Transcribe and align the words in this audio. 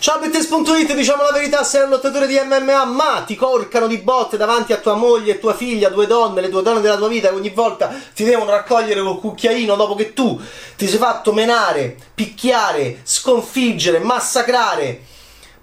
Ciao 0.00 0.20
Bettes.it, 0.20 0.94
diciamo 0.94 1.24
la 1.24 1.32
verità, 1.32 1.64
sei 1.64 1.82
un 1.82 1.88
lottatore 1.88 2.28
di 2.28 2.38
MMA, 2.38 2.84
ma 2.84 3.24
ti 3.26 3.34
corcano 3.34 3.88
di 3.88 3.98
botte 3.98 4.36
davanti 4.36 4.72
a 4.72 4.76
tua 4.76 4.94
moglie 4.94 5.40
tua 5.40 5.54
figlia, 5.54 5.88
due 5.88 6.06
donne, 6.06 6.40
le 6.40 6.50
due 6.50 6.62
donne 6.62 6.80
della 6.80 6.96
tua 6.96 7.08
vita, 7.08 7.28
e 7.28 7.32
ogni 7.32 7.50
volta 7.50 7.92
ti 8.14 8.22
devono 8.22 8.52
raccogliere 8.52 9.02
col 9.02 9.18
cucchiaino 9.18 9.74
dopo 9.74 9.96
che 9.96 10.12
tu 10.12 10.40
ti 10.76 10.86
sei 10.86 10.98
fatto 10.98 11.32
menare, 11.32 11.96
picchiare, 12.14 13.00
sconfiggere, 13.02 13.98
massacrare 13.98 15.00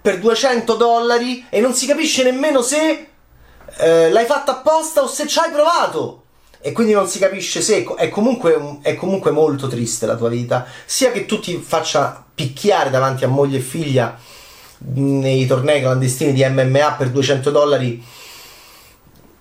per 0.02 0.18
200 0.18 0.74
dollari 0.74 1.46
e 1.48 1.60
non 1.60 1.72
si 1.72 1.86
capisce 1.86 2.22
nemmeno 2.22 2.60
se 2.60 3.08
eh, 3.78 4.10
l'hai 4.10 4.26
fatta 4.26 4.52
apposta 4.52 5.02
o 5.02 5.06
se 5.06 5.26
ci 5.26 5.38
hai 5.38 5.50
provato 5.50 6.25
e 6.66 6.72
quindi 6.72 6.94
non 6.94 7.06
si 7.06 7.20
capisce 7.20 7.60
se 7.60 7.86
è 7.96 8.08
comunque, 8.08 8.78
è 8.82 8.96
comunque 8.96 9.30
molto 9.30 9.68
triste 9.68 10.04
la 10.04 10.16
tua 10.16 10.28
vita, 10.28 10.66
sia 10.84 11.12
che 11.12 11.24
tu 11.24 11.38
ti 11.38 11.58
faccia 11.58 12.24
picchiare 12.34 12.90
davanti 12.90 13.22
a 13.22 13.28
moglie 13.28 13.58
e 13.58 13.60
figlia 13.60 14.18
nei 14.78 15.46
tornei 15.46 15.80
clandestini 15.80 16.32
di 16.32 16.44
MMA 16.44 16.94
per 16.98 17.10
200 17.10 17.50
dollari 17.52 18.04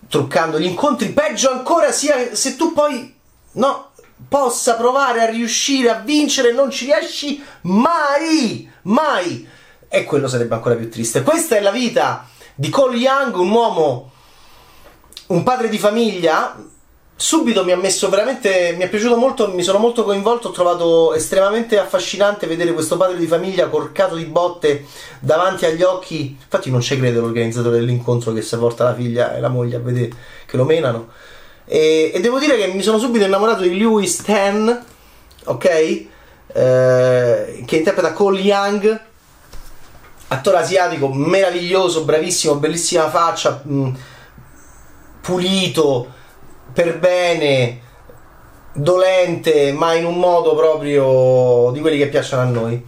truccando 0.07 0.59
gli 0.59 0.65
incontri, 0.65 1.13
peggio 1.13 1.49
ancora 1.49 1.91
sia 1.91 2.35
se 2.35 2.55
tu 2.55 2.73
poi 2.73 3.15
no, 3.53 3.89
possa 4.29 4.75
provare 4.75 5.21
a 5.21 5.29
riuscire 5.31 5.89
a 5.89 6.01
vincere 6.01 6.49
e 6.49 6.53
non 6.53 6.69
ci 6.69 6.85
riesci 6.85 7.43
mai, 7.61 8.69
mai. 8.83 9.49
E 9.87 10.03
quello 10.03 10.27
sarebbe 10.27 10.53
ancora 10.53 10.75
più 10.75 10.91
triste. 10.91 11.23
Questa 11.23 11.55
è 11.55 11.59
la 11.59 11.71
vita 11.71 12.29
di 12.53 12.69
Cole 12.69 12.97
Young, 12.97 13.35
un 13.35 13.49
uomo, 13.49 14.11
un 15.29 15.41
padre 15.41 15.69
di 15.69 15.79
famiglia, 15.79 16.55
subito 17.17 17.63
mi 17.63 17.71
ha 17.71 17.77
messo 17.77 18.09
veramente 18.09 18.73
mi 18.77 18.83
è 18.83 18.89
piaciuto 18.89 19.15
molto 19.15 19.49
mi 19.53 19.63
sono 19.63 19.77
molto 19.77 20.03
coinvolto 20.03 20.49
ho 20.49 20.51
trovato 20.51 21.13
estremamente 21.13 21.79
affascinante 21.79 22.45
vedere 22.45 22.73
questo 22.73 22.97
padre 22.97 23.17
di 23.17 23.25
famiglia 23.25 23.69
corcato 23.69 24.15
di 24.15 24.25
botte 24.25 24.85
davanti 25.19 25.65
agli 25.65 25.81
occhi. 25.81 26.37
Infatti 26.41 26.69
non 26.69 26.81
ci 26.81 26.97
crede 26.97 27.19
l'organizzatore 27.19 27.77
dell'incontro 27.77 28.33
che 28.33 28.41
si 28.41 28.57
porta 28.57 28.83
la 28.83 28.93
figlia 28.93 29.35
e 29.35 29.39
la 29.39 29.49
moglie 29.49 29.77
a 29.77 29.79
vedere 29.79 30.11
che 30.45 30.57
lo 30.57 30.65
menano. 30.65 31.07
E, 31.65 32.11
e 32.13 32.19
devo 32.19 32.37
dire 32.37 32.57
che 32.57 32.67
mi 32.67 32.83
sono 32.83 32.99
subito 32.99 33.25
innamorato 33.25 33.61
di 33.61 33.77
Lewis 33.77 34.17
Tan 34.17 34.83
ok? 35.45 35.65
Eh, 36.47 37.63
che 37.65 37.75
interpreta 37.75 38.13
Cole 38.13 38.39
Young 38.39 39.01
attore 40.27 40.57
asiatico 40.57 41.11
meraviglioso 41.11 42.03
bravissimo 42.03 42.55
bellissima 42.55 43.09
faccia 43.09 43.61
mh, 43.63 43.89
pulito 45.21 46.13
per 46.75 46.99
bene, 46.99 47.79
dolente, 48.73 49.71
ma 49.71 49.93
in 49.93 50.05
un 50.05 50.19
modo 50.19 50.53
proprio 50.55 51.71
di 51.71 51.79
quelli 51.79 51.97
che 51.97 52.07
piacciono 52.07 52.41
a 52.41 52.45
noi. 52.45 52.85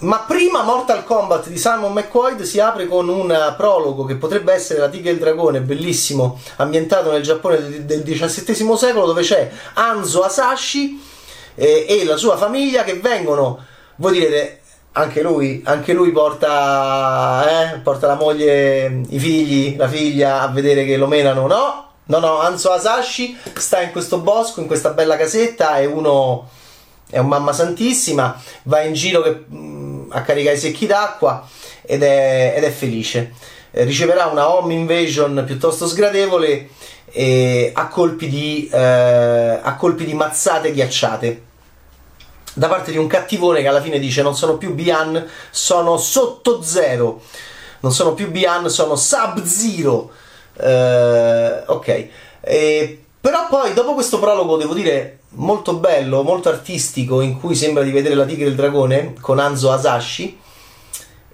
Ma 0.00 0.18
prima 0.18 0.62
Mortal 0.62 1.02
Kombat 1.02 1.48
di 1.48 1.56
Simon 1.56 1.94
McQuaid 1.94 2.42
si 2.42 2.60
apre 2.60 2.86
con 2.86 3.08
un 3.08 3.54
prologo 3.56 4.04
che 4.04 4.16
potrebbe 4.16 4.52
essere 4.52 4.80
La 4.80 4.90
Tigre 4.90 5.08
e 5.08 5.12
il 5.14 5.18
Dragone, 5.18 5.60
bellissimo, 5.60 6.38
ambientato 6.56 7.10
nel 7.10 7.22
Giappone 7.22 7.86
del 7.86 8.02
XVII 8.02 8.76
secolo, 8.76 9.06
dove 9.06 9.22
c'è 9.22 9.50
Anzo 9.72 10.22
Asashi 10.22 11.02
eh, 11.54 11.86
e 11.88 12.04
la 12.04 12.18
sua 12.18 12.36
famiglia 12.36 12.84
che 12.84 12.96
vengono, 12.96 13.64
voi 13.96 14.12
direte, 14.12 14.60
anche 14.92 15.22
lui, 15.22 15.62
anche 15.64 15.94
lui 15.94 16.10
porta, 16.10 17.72
eh, 17.72 17.78
porta 17.78 18.06
la 18.06 18.16
moglie, 18.16 19.00
i 19.08 19.18
figli, 19.18 19.74
la 19.78 19.88
figlia 19.88 20.42
a 20.42 20.48
vedere 20.48 20.84
che 20.84 20.98
lo 20.98 21.06
menano, 21.06 21.46
no? 21.46 21.93
No, 22.06 22.18
no, 22.18 22.38
Anzo 22.38 22.70
Asashi 22.70 23.36
sta 23.54 23.80
in 23.80 23.90
questo 23.90 24.18
bosco, 24.18 24.60
in 24.60 24.66
questa 24.66 24.90
bella 24.90 25.16
casetta, 25.16 25.78
è 25.78 25.86
uno 25.86 26.48
è 27.08 27.18
un 27.18 27.28
mamma 27.28 27.52
santissima, 27.52 28.40
va 28.64 28.80
in 28.80 28.92
giro 28.92 29.22
che, 29.22 29.44
mm, 29.50 30.10
a 30.10 30.22
caricare 30.22 30.56
i 30.56 30.58
secchi 30.58 30.86
d'acqua 30.86 31.46
ed 31.82 32.02
è, 32.02 32.54
ed 32.56 32.64
è 32.64 32.70
felice. 32.70 33.32
Eh, 33.70 33.84
riceverà 33.84 34.26
una 34.26 34.52
home 34.52 34.74
invasion 34.74 35.44
piuttosto 35.46 35.86
sgradevole 35.86 36.70
eh, 37.12 37.70
a, 37.74 37.88
colpi 37.88 38.28
di, 38.28 38.68
eh, 38.72 39.60
a 39.62 39.76
colpi 39.76 40.04
di 40.04 40.14
mazzate 40.14 40.72
ghiacciate 40.72 41.42
da 42.54 42.68
parte 42.68 42.90
di 42.90 42.98
un 42.98 43.06
cattivone 43.06 43.62
che 43.62 43.68
alla 43.68 43.80
fine 43.80 43.98
dice 43.98 44.22
non 44.22 44.36
sono 44.36 44.56
più 44.56 44.74
Bian, 44.74 45.26
sono 45.50 45.96
sotto 45.96 46.62
zero. 46.62 47.22
Non 47.80 47.92
sono 47.92 48.14
più 48.14 48.30
Bian, 48.30 48.68
sono 48.70 48.96
sub 48.96 49.42
zero 49.44 50.10
Uh, 50.56 51.72
ok. 51.72 52.08
E, 52.40 53.04
però 53.20 53.46
poi 53.48 53.72
dopo 53.72 53.94
questo 53.94 54.18
prologo 54.18 54.56
devo 54.56 54.74
dire 54.74 55.20
molto 55.30 55.74
bello, 55.74 56.22
molto 56.22 56.48
artistico, 56.48 57.20
in 57.20 57.38
cui 57.38 57.54
sembra 57.54 57.82
di 57.82 57.90
vedere 57.90 58.14
la 58.14 58.24
tigre 58.24 58.48
il 58.48 58.54
dragone 58.54 59.14
con 59.20 59.38
Anzo 59.38 59.72
Asashi 59.72 60.38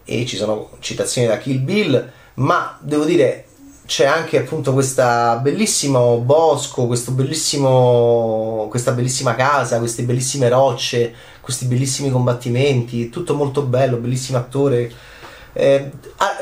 e 0.05 0.27
ci 0.27 0.37
sono 0.37 0.71
citazioni 0.81 1.27
da 1.27 1.39
Kill 1.39 1.63
Bill, 1.63 2.11
ma 2.35 2.79
devo 2.81 3.05
dire 3.05 3.47
c'è 3.87 4.07
anche 4.07 4.39
appunto 4.39 4.73
questo 4.73 5.03
bellissimo 5.43 6.19
bosco, 6.19 6.87
questo 6.87 7.11
bellissimo, 7.11 8.69
questa 8.71 8.93
bellissima 8.93 9.35
casa, 9.35 9.79
queste 9.79 10.05
bellissime 10.05 10.49
rocce, 10.49 11.13
questi 11.41 11.65
bellissimi 11.65 12.11
combattimenti, 12.11 13.09
tutto 13.09 13.35
molto 13.35 13.63
bello, 13.63 13.97
bellissimo 13.97 14.39
attore 14.39 14.93
eh, 15.53 15.91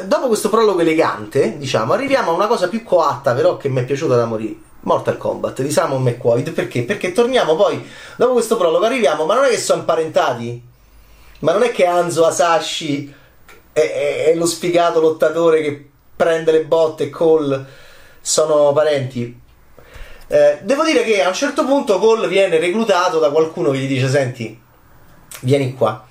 dopo 0.05 0.27
questo 0.27 0.49
prologo 0.49 0.81
elegante, 0.81 1.57
diciamo, 1.57 1.93
arriviamo 1.93 2.31
a 2.31 2.35
una 2.35 2.47
cosa 2.47 2.69
più 2.69 2.83
coatta, 2.83 3.33
però 3.35 3.57
che 3.57 3.69
mi 3.69 3.81
è 3.81 3.85
piaciuta 3.85 4.17
da 4.17 4.27
morire. 4.27 4.67
Mortal 4.81 5.17
Kombat 5.17 5.61
di 5.63 5.73
Simon 5.73 6.03
McQuaid 6.03 6.53
perché? 6.53 6.85
Perché 6.85 7.13
torniamo 7.13 7.57
poi 7.57 7.85
dopo 8.17 8.35
questo 8.35 8.57
prologo 8.57 8.85
arriviamo, 8.85 9.25
ma 9.25 9.35
non 9.35 9.45
è 9.45 9.49
che 9.49 9.59
sono 9.59 9.81
imparentati, 9.81 10.63
ma 11.41 11.53
non 11.53 11.63
è 11.63 11.73
che 11.73 11.85
Anzo 11.85 12.25
Asashi 12.25 13.13
è, 13.73 13.81
è, 13.81 14.25
è 14.27 14.35
lo 14.35 14.47
sfigato 14.47 15.01
lottatore 15.01 15.63
che 15.63 15.91
prende 16.15 16.53
le 16.53 16.65
botte 16.65 17.05
e 17.05 17.11
Cole 17.11 17.65
sono 18.21 18.73
parenti. 18.73 19.41
Eh, 20.29 20.59
devo 20.63 20.85
dire 20.85 21.03
che 21.03 21.23
a 21.23 21.29
un 21.29 21.35
certo 21.35 21.65
punto 21.65 21.99
Cole 21.99 22.29
viene 22.29 22.59
reclutato 22.59 23.19
da 23.19 23.31
qualcuno 23.31 23.71
che 23.71 23.79
gli 23.79 23.89
dice: 23.89 24.09
Senti, 24.09 24.59
vieni 25.41 25.75
qua 25.75 26.08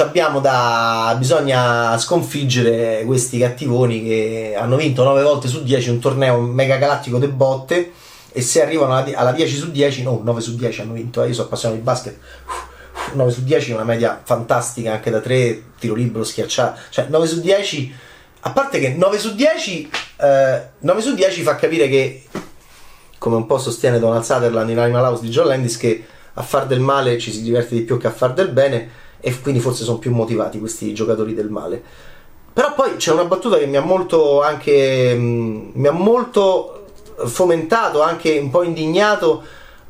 abbiamo 0.00 0.40
da 0.40 1.14
bisogna 1.18 1.98
sconfiggere 1.98 3.02
questi 3.04 3.38
cattivoni 3.38 4.02
che 4.02 4.54
hanno 4.56 4.76
vinto 4.76 5.04
9 5.04 5.22
volte 5.22 5.48
su 5.48 5.62
10 5.62 5.90
un 5.90 5.98
torneo 5.98 6.40
mega 6.40 6.76
galattico 6.76 7.18
de 7.18 7.28
botte 7.28 7.92
e 8.32 8.40
se 8.40 8.62
arrivano 8.62 8.96
alla, 8.96 9.18
alla 9.18 9.32
10 9.32 9.54
su 9.54 9.70
10 9.70 10.02
no 10.04 10.20
9 10.24 10.40
su 10.40 10.56
10 10.56 10.80
hanno 10.80 10.94
vinto 10.94 11.22
eh, 11.22 11.26
io 11.26 11.34
sono 11.34 11.46
appassionato 11.48 11.78
di 11.78 11.84
basket 11.84 12.18
9 13.12 13.30
su 13.30 13.44
10 13.44 13.70
è 13.70 13.74
una 13.74 13.84
media 13.84 14.18
fantastica 14.24 14.92
anche 14.92 15.10
da 15.10 15.20
3 15.20 15.62
tiro 15.78 15.94
libero 15.94 16.24
schiacciato 16.24 16.80
cioè 16.88 17.06
9 17.10 17.26
su 17.26 17.40
10 17.40 17.94
a 18.40 18.50
parte 18.50 18.80
che 18.80 18.94
9 18.94 19.18
su 19.18 19.34
10 19.34 19.90
eh, 20.16 20.62
9 20.78 21.00
su 21.02 21.14
10 21.14 21.42
fa 21.42 21.56
capire 21.56 21.88
che 21.88 22.22
come 23.18 23.36
un 23.36 23.44
po' 23.44 23.58
sostiene 23.58 23.98
Donald 23.98 24.24
Sutherland 24.24 24.70
in 24.70 24.78
Animal 24.78 25.04
House 25.04 25.22
di 25.22 25.28
John 25.28 25.48
Landis 25.48 25.76
che 25.76 26.06
a 26.32 26.42
far 26.42 26.66
del 26.66 26.80
male 26.80 27.18
ci 27.18 27.30
si 27.30 27.42
diverte 27.42 27.74
di 27.74 27.82
più 27.82 27.98
che 27.98 28.06
a 28.06 28.10
far 28.10 28.32
del 28.32 28.48
bene 28.48 29.00
e 29.24 29.40
quindi 29.40 29.60
forse 29.60 29.84
sono 29.84 29.98
più 29.98 30.12
motivati 30.12 30.58
questi 30.58 30.92
giocatori 30.92 31.32
del 31.32 31.48
male. 31.48 31.82
Però 32.52 32.74
poi 32.74 32.96
c'è 32.96 33.12
una 33.12 33.24
battuta 33.24 33.56
che 33.56 33.66
mi 33.66 33.76
ha 33.76 33.80
molto 33.80 34.42
anche 34.42 35.14
mh, 35.14 35.70
mi 35.74 35.86
ha 35.86 35.92
molto 35.92 36.86
fomentato, 37.24 38.02
anche 38.02 38.38
un 38.38 38.50
po' 38.50 38.62
indignato. 38.64 39.42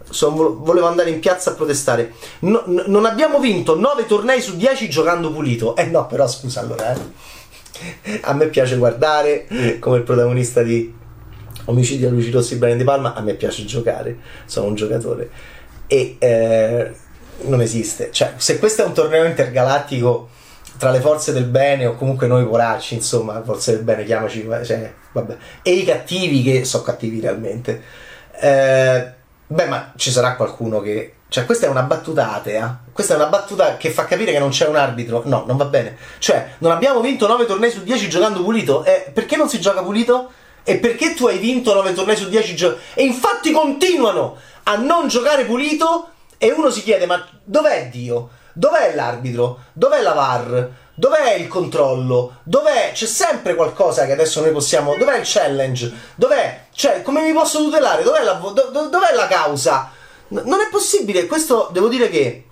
So, 0.09 0.31
volevo 0.31 0.87
andare 0.87 1.11
in 1.11 1.19
piazza 1.19 1.51
a 1.51 1.55
protestare. 1.55 2.13
No, 2.41 2.63
n- 2.67 2.85
non 2.87 3.07
abbiamo 3.07 3.41
vinto 3.41 3.79
9 3.79 4.05
tornei 4.07 4.43
su 4.43 4.57
10 4.57 4.89
giocando 4.91 5.33
pulito. 5.33 5.75
Eh 5.77 5.87
no, 5.87 6.07
però 6.07 6.29
scusa 6.29 6.61
allora. 6.61 6.93
Eh. 6.93 8.21
A 8.23 8.35
me 8.35 8.47
piace 8.49 8.77
guardare 8.77 9.47
come 9.81 9.97
il 9.97 10.03
protagonista 10.03 10.63
di 10.63 10.95
Omicidi 11.65 12.05
a 12.05 12.11
Luci 12.11 12.31
Rossi 12.31 12.57
Brian 12.57 12.77
De 12.77 12.85
Palma. 12.85 13.15
A 13.15 13.23
me 13.23 13.35
piace 13.35 13.65
giocare, 13.65 14.19
sono 14.45 14.67
un 14.67 14.75
giocatore. 14.75 15.31
E 15.87 16.17
eh, 16.19 16.95
non 17.45 17.61
esiste. 17.61 18.11
Cioè, 18.11 18.35
se 18.37 18.59
questo 18.59 18.83
è 18.83 18.87
un 18.87 18.95
torneo 18.95 19.25
intergalattico 19.25 20.29
tra 20.79 20.91
le 20.91 21.01
forze 21.01 21.33
del 21.33 21.45
bene 21.45 21.87
o 21.87 21.95
comunque 21.95 22.27
noi 22.27 22.45
poracci, 22.47 22.95
insomma, 22.95 23.43
forze 23.43 23.73
del 23.73 23.83
bene, 23.83 24.05
chiamaci, 24.05 24.49
cioè, 24.65 24.93
vabbè, 25.13 25.37
e 25.63 25.71
i 25.73 25.85
cattivi 25.85 26.43
che 26.43 26.65
sono 26.65 26.83
cattivi 26.83 27.21
realmente. 27.21 27.83
Eh, 28.41 29.13
beh, 29.47 29.67
ma 29.67 29.93
ci 29.97 30.11
sarà 30.11 30.35
qualcuno 30.35 30.81
che 30.81 31.15
cioè, 31.33 31.47
questa 31.47 31.65
è 31.65 31.71
una 31.71 31.85
battuta 31.85 32.35
atea. 32.35 32.81
Questa 32.93 33.15
è 33.15 33.17
una 33.17 33.29
battuta 33.29 33.79
che 33.79 33.89
fa 33.89 34.05
capire 34.05 34.33
che 34.33 34.39
non 34.39 34.51
c'è 34.51 34.67
un 34.67 34.77
arbitro. 34.77 35.23
No, 35.25 35.45
non 35.47 35.57
va 35.57 35.65
bene. 35.65 35.97
Cioè, 36.19 36.57
non 36.59 36.73
abbiamo 36.73 37.01
vinto 37.01 37.27
9 37.27 37.47
tornei 37.47 37.71
su 37.71 37.83
10 37.83 38.11
giocando 38.11 38.43
pulito. 38.43 38.85
Eh, 38.85 39.11
perché 39.15 39.37
non 39.37 39.49
si 39.49 39.59
gioca 39.59 39.83
pulito? 39.83 40.31
E 40.63 40.77
perché 40.77 41.15
tu 41.15 41.27
hai 41.27 41.39
vinto 41.39 41.73
9 41.73 41.95
tornei 41.95 42.17
su 42.17 42.29
10 42.29 42.55
giocando? 42.55 42.83
E 42.93 43.05
infatti 43.05 43.51
continuano 43.51 44.37
a 44.65 44.77
non 44.77 45.09
giocare 45.09 45.47
pulito 45.47 46.11
e 46.43 46.51
uno 46.51 46.71
si 46.71 46.83
chiede: 46.83 47.07
ma 47.07 47.25
dov'è 47.45 47.89
Dio? 47.89 48.31
Dov'è 48.53 48.97
l'arbitro? 48.97 49.61
Dov'è 49.73 50.03
la 50.03 50.13
VAR? 50.13 50.71
Dov'è 50.93 51.35
il 51.35 51.47
controllo? 51.47 52.39
Dov'è? 52.43 52.91
C'è 52.93 53.07
sempre 53.07 53.55
qualcosa 53.55 54.07
che 54.07 54.13
adesso 54.13 54.41
noi 54.41 54.51
possiamo. 54.51 54.97
Dov'è 54.97 55.19
il 55.19 55.25
challenge? 55.25 55.93
Dov'è? 56.17 56.65
Cioè, 56.73 57.03
come 57.03 57.23
mi 57.23 57.33
posso 57.33 57.63
tutelare? 57.63 58.03
Dov'è 58.03 58.25
la, 58.25 58.33
dov- 58.33 58.91
dov'è 58.91 59.15
la 59.15 59.29
causa? 59.29 59.93
N- 60.31 60.43
non 60.45 60.59
è 60.59 60.69
possibile. 60.69 61.27
Questo 61.27 61.69
devo 61.71 61.87
dire 61.87 62.09
che 62.09 62.47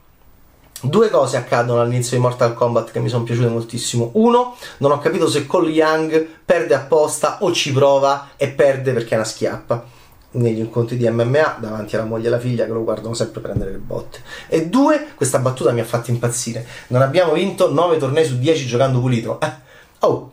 Due 0.83 1.11
cose 1.11 1.37
accadono 1.37 1.83
all'inizio 1.83 2.17
di 2.17 2.23
Mortal 2.23 2.55
Kombat 2.55 2.93
che 2.93 3.01
mi 3.01 3.11
sono 3.11 3.25
piaciute 3.25 3.49
moltissimo. 3.49 4.13
Uno, 4.15 4.57
non 4.79 4.93
ho 4.93 4.99
capito 4.99 5.29
se 5.29 5.45
Cole 5.45 5.69
Young 5.69 6.27
perde 6.43 6.75
apposta 6.75 7.39
o 7.41 7.53
ci 7.53 7.71
prova 7.73 8.31
e 8.37 8.49
perde 8.49 8.93
perché 8.93 9.11
è 9.11 9.17
una 9.17 9.27
schiappa 9.27 9.99
negli 10.33 10.59
incontri 10.59 10.97
di 10.97 11.09
MMA 11.09 11.57
davanti 11.61 11.97
alla 11.97 12.05
moglie 12.05 12.25
e 12.25 12.29
alla 12.29 12.39
figlia 12.39 12.65
che 12.65 12.73
lo 12.73 12.85
guardano 12.85 13.15
sempre 13.15 13.41
prendere 13.41 13.73
le 13.73 13.79
botte. 13.79 14.23
E 14.49 14.67
due, 14.67 15.09
questa 15.15 15.39
battuta 15.39 15.73
mi 15.73 15.81
ha 15.81 15.85
fatto 15.85 16.11
impazzire. 16.11 16.67
Non 16.89 17.03
abbiamo 17.03 17.33
vinto 17.33 17.73
9 17.73 17.97
tornei 17.99 18.25
su 18.25 18.39
10 18.39 18.67
giocando 18.67 19.01
pulito. 19.01 19.41
Eh. 19.41 19.53
Oh. 20.01 20.33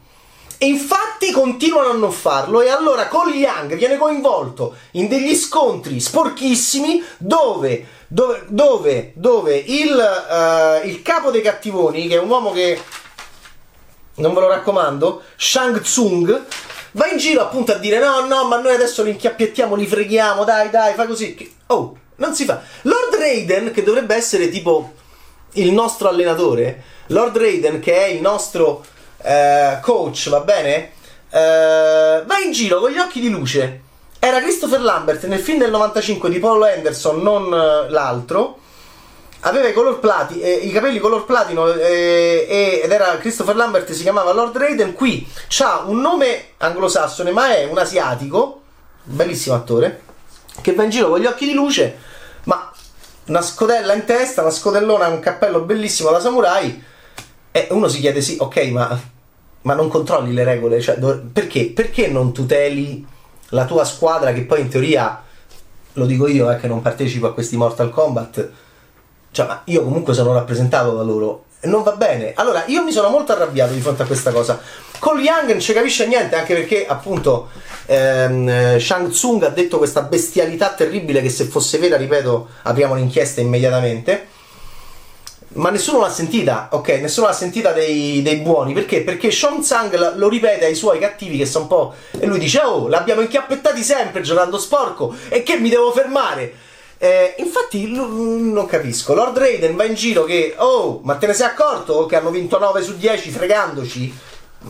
E 0.60 0.66
infatti 0.66 1.32
continuano 1.32 1.90
a 1.90 1.94
non 1.96 2.12
farlo 2.12 2.62
e 2.62 2.70
allora 2.70 3.08
Cole 3.08 3.36
Young 3.36 3.76
viene 3.76 3.98
coinvolto 3.98 4.76
in 4.92 5.08
degli 5.08 5.36
scontri 5.36 6.00
sporchissimi 6.00 7.04
dove 7.18 7.86
dove, 8.08 8.46
dove, 8.48 9.12
dove 9.16 9.58
il, 9.58 9.92
uh, 9.92 10.88
il, 10.88 11.02
capo 11.02 11.30
dei 11.30 11.42
cattivoni, 11.42 12.08
che 12.08 12.16
è 12.16 12.20
un 12.20 12.30
uomo 12.30 12.52
che 12.52 12.82
non 14.16 14.34
ve 14.34 14.40
lo 14.40 14.48
raccomando, 14.48 15.22
Shang 15.36 15.82
Tsung, 15.82 16.46
va 16.98 17.08
in 17.08 17.18
giro 17.18 17.42
appunto 17.42 17.72
a 17.72 17.76
dire 17.76 18.00
no, 18.00 18.26
no, 18.26 18.46
ma 18.46 18.60
noi 18.60 18.74
adesso 18.74 19.04
li 19.04 19.12
inchiappiettiamo, 19.12 19.76
li 19.76 19.88
freghiamo, 19.88 20.44
dai, 20.44 20.70
dai, 20.70 20.94
fa 20.94 21.06
così. 21.06 21.56
Oh, 21.68 21.98
non 22.18 22.36
si 22.36 22.44
fa. 22.44 22.62
Lord 22.82 23.16
Raiden, 23.16 23.72
che 23.72 23.84
dovrebbe 23.84 24.16
essere 24.16 24.50
tipo 24.50 24.94
il 25.54 25.72
nostro 25.72 26.10
allenatore, 26.10 26.84
Lord 27.08 27.38
Raiden, 27.38 27.80
che 27.80 27.96
è 27.96 28.06
il 28.08 28.22
nostro 28.22 28.86
uh, 29.18 29.80
coach, 29.82 30.30
va 30.30 30.42
bene? 30.42 30.92
Uh, 31.30 32.26
va 32.26 32.40
in 32.44 32.52
giro 32.52 32.80
con 32.80 32.92
gli 32.92 32.98
occhi 32.98 33.20
di 33.20 33.30
luce 33.30 33.86
era 34.20 34.42
Christopher 34.42 34.82
Lambert 34.82 35.26
nel 35.26 35.40
film 35.40 35.60
del 35.60 35.70
95 35.70 36.30
di 36.30 36.40
Paul 36.40 36.64
Anderson, 36.64 37.22
non 37.22 37.44
uh, 37.46 37.90
l'altro. 37.90 38.60
Aveva 39.48 39.70
i 39.70 39.74
color 39.74 40.00
plati, 40.00 40.42
eh, 40.42 40.52
i 40.56 40.72
capelli 40.72 41.00
color 41.00 41.24
platino 41.24 41.72
eh, 41.72 42.82
ed 42.84 42.92
era 42.92 43.18
Christopher 43.18 43.56
Lambert, 43.56 43.90
si 43.94 44.02
chiamava 44.02 44.34
Lord 44.34 44.58
Raiden. 44.58 44.92
Qui 44.92 45.26
ha 45.60 45.84
un 45.86 46.02
nome 46.02 46.50
anglosassone, 46.58 47.32
ma 47.32 47.56
è 47.56 47.64
un 47.64 47.78
asiatico, 47.78 48.62
bellissimo 49.04 49.56
attore, 49.56 50.02
che 50.60 50.74
va 50.74 50.84
in 50.84 50.90
giro 50.90 51.08
con 51.08 51.20
gli 51.22 51.26
occhi 51.26 51.46
di 51.46 51.54
luce, 51.54 51.98
ma 52.44 52.70
una 53.28 53.42
scodella 53.42 53.94
in 53.94 54.04
testa, 54.04 54.42
una 54.42 54.52
scodellona, 54.52 55.08
un 55.08 55.20
cappello 55.20 55.62
bellissimo 55.62 56.12
da 56.12 56.20
samurai. 56.20 56.84
E 57.50 57.68
uno 57.72 57.88
si 57.88 58.02
chiede: 58.02 58.20
sì, 58.20 58.36
ok, 58.38 58.58
ma, 58.66 59.02
ma 59.62 59.74
non 59.76 59.88
controlli 59.88 60.34
le 60.34 60.44
regole? 60.44 60.82
Cioè, 60.82 60.98
dove, 60.98 61.22
perché? 61.32 61.68
Perché 61.68 62.08
non 62.08 62.34
tuteli 62.34 63.08
la 63.52 63.64
tua 63.64 63.86
squadra 63.86 64.34
che 64.34 64.42
poi 64.42 64.60
in 64.60 64.68
teoria, 64.68 65.24
lo 65.94 66.06
dico 66.06 66.28
io 66.28 66.52
eh, 66.52 66.58
che 66.58 66.68
non 66.68 66.82
partecipo 66.82 67.28
a 67.28 67.34
questi 67.34 67.56
Mortal 67.56 67.92
Kombat, 67.92 68.52
cioè 69.32 69.60
io 69.66 69.84
comunque 69.84 70.14
sono 70.14 70.34
rappresentato 70.34 70.96
da 70.96 71.04
loro 71.04 71.44
non 71.62 71.84
va 71.84 71.94
bene. 71.94 72.34
Allora 72.36 72.64
io 72.68 72.84
mi 72.84 72.92
sono 72.92 73.10
molto 73.10 73.32
arrabbiato 73.32 73.74
di 73.74 73.82
fronte 73.82 74.04
a 74.04 74.06
questa 74.06 74.32
cosa. 74.32 74.60
Con 75.00 75.20
Young 75.20 75.50
non 75.50 75.60
ci 75.60 75.74
capisce 75.74 76.06
niente 76.08 76.36
anche 76.36 76.54
perché 76.54 76.86
appunto 76.88 77.50
ehm, 77.88 78.78
Shang 78.78 79.10
Tsung 79.10 79.44
ha 79.44 79.50
detto 79.50 79.78
questa 79.78 80.02
bestialità 80.04 80.70
terribile 80.74 81.22
che 81.22 81.30
se 81.30 81.46
fosse 81.46 81.78
vera, 81.78 81.98
ripeto, 81.98 82.48
apriamo 82.64 82.96
l'inchiesta 82.96 83.42
immediatamente 83.42 84.36
ma 85.58 85.70
nessuno 85.72 86.02
l'ha 86.02 86.10
sentita, 86.10 86.70
ok? 86.72 86.88
Nessuno 87.02 87.28
l'ha 87.28 87.34
sentita 87.34 87.72
dei, 87.72 88.22
dei 88.22 88.38
buoni. 88.38 88.74
Perché? 88.74 89.02
Perché 89.02 89.32
Sean 89.32 89.62
Tsang 89.62 90.16
lo 90.16 90.30
ripete 90.30 90.66
ai 90.66 90.76
suoi 90.76 91.00
cattivi 91.00 91.38
che 91.38 91.46
sono 91.46 91.64
un 91.64 91.70
po'. 91.70 91.94
E 92.20 92.26
lui 92.28 92.38
dice: 92.38 92.60
Oh, 92.60 92.88
l'abbiamo 92.88 93.22
inchiappettati 93.22 93.82
sempre 93.82 94.22
giocando 94.22 94.60
sporco. 94.60 95.16
E 95.30 95.42
che 95.42 95.58
mi 95.58 95.70
devo 95.70 95.92
fermare? 95.92 96.54
Eh, 96.98 97.36
infatti, 97.38 97.92
l- 97.92 97.96
non 97.96 98.66
capisco. 98.66 99.14
Lord 99.14 99.38
Raiden 99.38 99.76
va 99.76 99.86
in 99.86 99.94
giro 99.94 100.24
che. 100.24 100.56
Oh, 100.58 101.02
ma 101.04 101.16
te 101.16 101.28
ne 101.28 101.34
sei 101.34 101.48
accorto 101.48 102.06
che 102.06 102.16
hanno 102.16 102.30
vinto 102.30 102.60
9 102.60 102.82
su 102.82 102.98
10 102.98 103.30
fregandoci? 103.30 104.18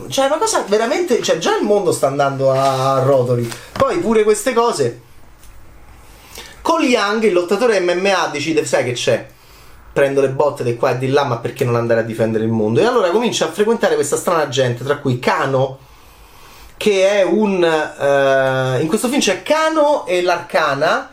Cioè, 0.08 0.26
una 0.26 0.38
cosa 0.38 0.64
veramente. 0.66 1.22
Cioè, 1.22 1.38
già 1.38 1.56
il 1.56 1.64
mondo 1.64 1.92
sta 1.92 2.06
andando 2.06 2.50
a 2.50 3.02
rotoli. 3.02 3.50
Poi 3.72 3.98
pure 3.98 4.22
queste 4.24 4.52
cose. 4.52 5.00
Cole 6.60 6.86
Young, 6.86 7.22
il 7.22 7.32
lottatore 7.32 7.80
MMA, 7.80 8.28
decide: 8.30 8.64
Sai 8.64 8.84
che 8.84 8.92
c'è? 8.92 9.26
prendo 9.98 10.20
le 10.20 10.28
botte 10.28 10.62
di 10.62 10.76
qua 10.76 10.92
e 10.92 10.98
di 10.98 11.08
là, 11.08 11.24
ma 11.24 11.38
perché 11.38 11.64
non 11.64 11.74
andare 11.74 12.00
a 12.00 12.04
difendere 12.04 12.44
il 12.44 12.50
mondo? 12.50 12.78
E 12.78 12.84
allora 12.84 13.10
comincia 13.10 13.46
a 13.46 13.50
frequentare 13.50 13.96
questa 13.96 14.16
strana 14.16 14.46
gente, 14.48 14.84
tra 14.84 14.98
cui 14.98 15.18
Kano, 15.18 15.78
che 16.76 17.10
è 17.10 17.22
un... 17.24 17.54
Uh, 17.54 18.80
in 18.80 18.86
questo 18.86 19.08
film 19.08 19.18
c'è 19.20 19.42
Kano 19.42 20.06
e 20.06 20.22
l'Arcana. 20.22 21.10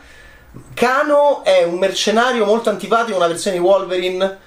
Kano 0.74 1.42
è 1.44 1.64
un 1.64 1.78
mercenario 1.78 2.44
molto 2.44 2.70
antipatico, 2.70 3.16
una 3.16 3.26
versione 3.26 3.56
di 3.56 3.62
Wolverine 3.62 4.38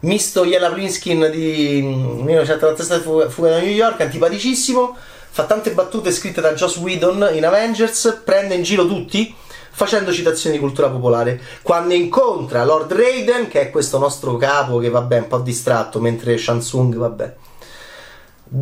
misto 0.00 0.44
Yella 0.44 0.70
Plinskin 0.70 1.28
di 1.30 1.80
1987 1.82 3.30
Fuga 3.30 3.50
da 3.50 3.58
New 3.58 3.70
York, 3.70 4.00
antipaticissimo, 4.00 4.96
fa 5.30 5.44
tante 5.44 5.72
battute 5.72 6.10
scritte 6.10 6.40
da 6.40 6.54
Joss 6.54 6.76
Whedon 6.76 7.30
in 7.32 7.44
Avengers, 7.44 8.22
prende 8.24 8.54
in 8.54 8.62
giro 8.62 8.86
tutti 8.86 9.34
facendo 9.74 10.12
citazioni 10.12 10.56
di 10.56 10.60
cultura 10.60 10.88
popolare. 10.90 11.40
Quando 11.62 11.94
incontra 11.94 12.64
Lord 12.64 12.92
Raiden, 12.92 13.48
che 13.48 13.60
è 13.60 13.70
questo 13.70 13.98
nostro 13.98 14.36
capo 14.36 14.78
che 14.78 14.90
vabbè 14.90 15.16
è 15.16 15.20
un 15.20 15.28
po' 15.28 15.38
distratto, 15.38 16.00
mentre 16.00 16.36
Shansung 16.36 16.96
vabbè 16.96 17.34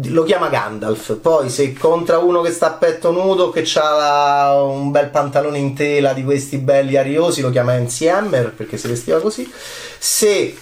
lo 0.04 0.22
chiama 0.22 0.48
Gandalf. 0.48 1.16
Poi 1.16 1.48
se 1.48 1.64
incontra 1.64 2.18
uno 2.18 2.40
che 2.40 2.50
sta 2.50 2.68
a 2.68 2.72
petto 2.72 3.10
nudo, 3.10 3.50
che 3.50 3.68
ha 3.76 4.62
un 4.62 4.90
bel 4.90 5.08
pantalone 5.08 5.58
in 5.58 5.74
tela 5.74 6.12
di 6.12 6.22
questi 6.24 6.58
belli 6.58 6.96
ariosi, 6.96 7.40
lo 7.40 7.50
chiama 7.50 7.78
MC 7.78 8.06
Hammer 8.06 8.52
perché 8.52 8.76
si 8.76 8.88
vestiva 8.88 9.20
così. 9.20 9.50
Se 9.98 10.56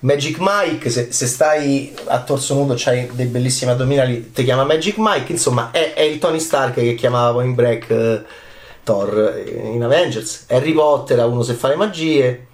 Magic 0.00 0.36
Mike, 0.40 0.90
se, 0.90 1.12
se 1.12 1.26
stai 1.26 1.94
a 2.06 2.22
torso 2.22 2.54
nudo, 2.54 2.74
c'hai 2.76 3.08
dei 3.12 3.26
bellissimi 3.26 3.70
addominali, 3.70 4.32
ti 4.32 4.44
chiama 4.44 4.64
Magic 4.64 4.96
Mike. 4.98 5.32
Insomma, 5.32 5.70
è, 5.70 5.94
è 5.94 6.02
il 6.02 6.18
Tony 6.18 6.40
Stark 6.40 6.74
che 6.74 6.94
chiamava 6.94 7.32
Point 7.32 7.54
Break. 7.54 7.90
Eh, 7.90 8.22
Thor 8.84 9.44
in 9.46 9.80
Avengers, 9.82 10.46
Harry 10.48 10.72
Potter 10.72 11.20
ha 11.20 11.26
uno 11.26 11.42
se 11.42 11.54
fa 11.54 11.68
le 11.68 11.76
magie, 11.76 12.46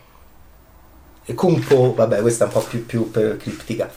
e 1.25 1.35
Kung 1.35 1.63
Po, 1.65 1.95
vabbè, 1.95 2.21
questa 2.21 2.45
è 2.45 2.47
un 2.47 2.53
po' 2.53 2.67
più, 2.69 2.85
più 2.87 3.11
criptica. 3.11 3.91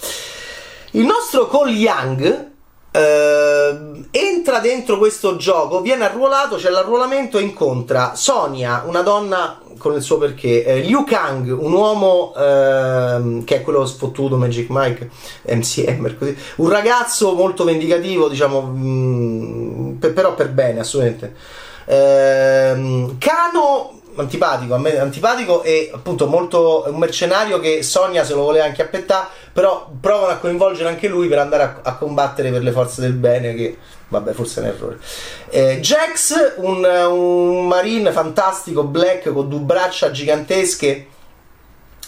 Il 0.92 1.06
nostro 1.06 1.48
Cole 1.48 1.72
Young 1.72 2.50
Uh, 2.92 4.04
entra 4.12 4.60
dentro 4.60 4.98
questo 4.98 5.38
gioco, 5.38 5.80
viene 5.80 6.04
arruolato, 6.04 6.58
c'è 6.58 6.70
l'arruolamento 6.70 7.38
e 7.38 7.44
incontra 7.44 8.16
Sonia, 8.16 8.84
una 8.86 9.02
donna 9.02 9.62
con 9.78 9.96
il 9.96 10.02
suo 10.02 10.18
perché, 10.18 10.66
eh, 10.66 10.80
Liu 10.82 11.06
Kang, 11.06 11.58
un 11.58 11.72
uomo 11.72 12.34
uh, 12.36 13.46
che 13.46 13.56
è 13.56 13.62
quello 13.62 13.86
sfottuto 13.86 14.36
Magic 14.36 14.68
Mike, 14.70 15.10
MCM, 15.48 16.18
così, 16.18 16.36
un 16.58 16.68
ragazzo 16.68 17.34
molto 17.34 17.64
vendicativo, 17.64 18.28
diciamo, 18.28 18.60
mh, 18.60 18.82
mm, 18.82 19.92
per, 19.94 20.12
però 20.12 20.36
per 20.36 20.50
bene, 20.50 20.82
assolutamente. 20.82 21.34
Ehm, 21.86 23.18
Cano 23.18 24.01
antipatico, 24.16 24.74
a 24.74 24.78
me 24.78 24.98
antipatico 24.98 25.64
e 25.64 25.92
appunto 25.94 26.28
molto 26.28 26.86
un 26.88 26.98
mercenario 26.98 27.60
che 27.60 27.84
Sonia 27.84 28.24
se 28.24 28.34
lo 28.34 28.42
voleva 28.44 28.66
anche 28.66 28.82
appettare, 28.82 29.28
però 29.52 29.90
provano 30.00 30.34
a 30.34 30.38
coinvolgere 30.38 30.90
anche 30.90 31.08
lui 31.08 31.28
per 31.28 31.40
andare 31.40 31.64
a, 31.64 31.80
a 31.82 31.96
combattere 31.96 32.52
per 32.52 32.64
le 32.64 32.72
forze 32.72 33.02
del 33.02 33.14
bene 33.14 33.54
che 33.54 33.78
vabbè 34.08 34.34
forse 34.34 34.62
è 34.62 34.64
un 34.64 34.70
errore. 34.70 35.00
Eh, 35.50 35.80
Jax, 35.80 36.56
un, 36.58 36.84
un 36.84 37.68
marine 37.68 38.12
fantastico, 38.12 38.84
black 38.84 39.32
con 39.32 39.48
due 39.50 39.60
braccia 39.60 40.12
gigantesche 40.12 41.08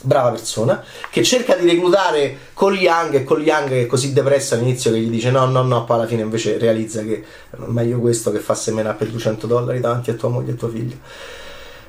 brava 0.03 0.31
persona, 0.31 0.83
che 1.09 1.23
cerca 1.23 1.55
di 1.55 1.65
reclutare 1.65 2.37
Cole 2.53 2.77
Young 2.77 3.13
e 3.15 3.23
Cole 3.23 3.43
Young 3.43 3.69
che 3.69 3.81
è 3.83 3.85
così 3.85 4.13
depressa 4.13 4.55
all'inizio 4.55 4.91
che 4.91 4.99
gli 4.99 5.09
dice 5.09 5.31
no, 5.31 5.45
no, 5.45 5.63
no, 5.63 5.85
poi 5.85 5.97
alla 5.97 6.07
fine 6.07 6.21
invece 6.21 6.57
realizza 6.57 7.01
che 7.03 7.23
è 7.49 7.55
meglio 7.67 7.99
questo 7.99 8.31
che 8.31 8.39
fa 8.39 8.53
semena 8.53 8.93
per 8.93 9.07
200 9.07 9.47
dollari 9.47 9.79
davanti 9.79 10.11
a 10.11 10.15
tua 10.15 10.29
moglie 10.29 10.51
e 10.51 10.55
tuo 10.55 10.67
figlio. 10.67 10.97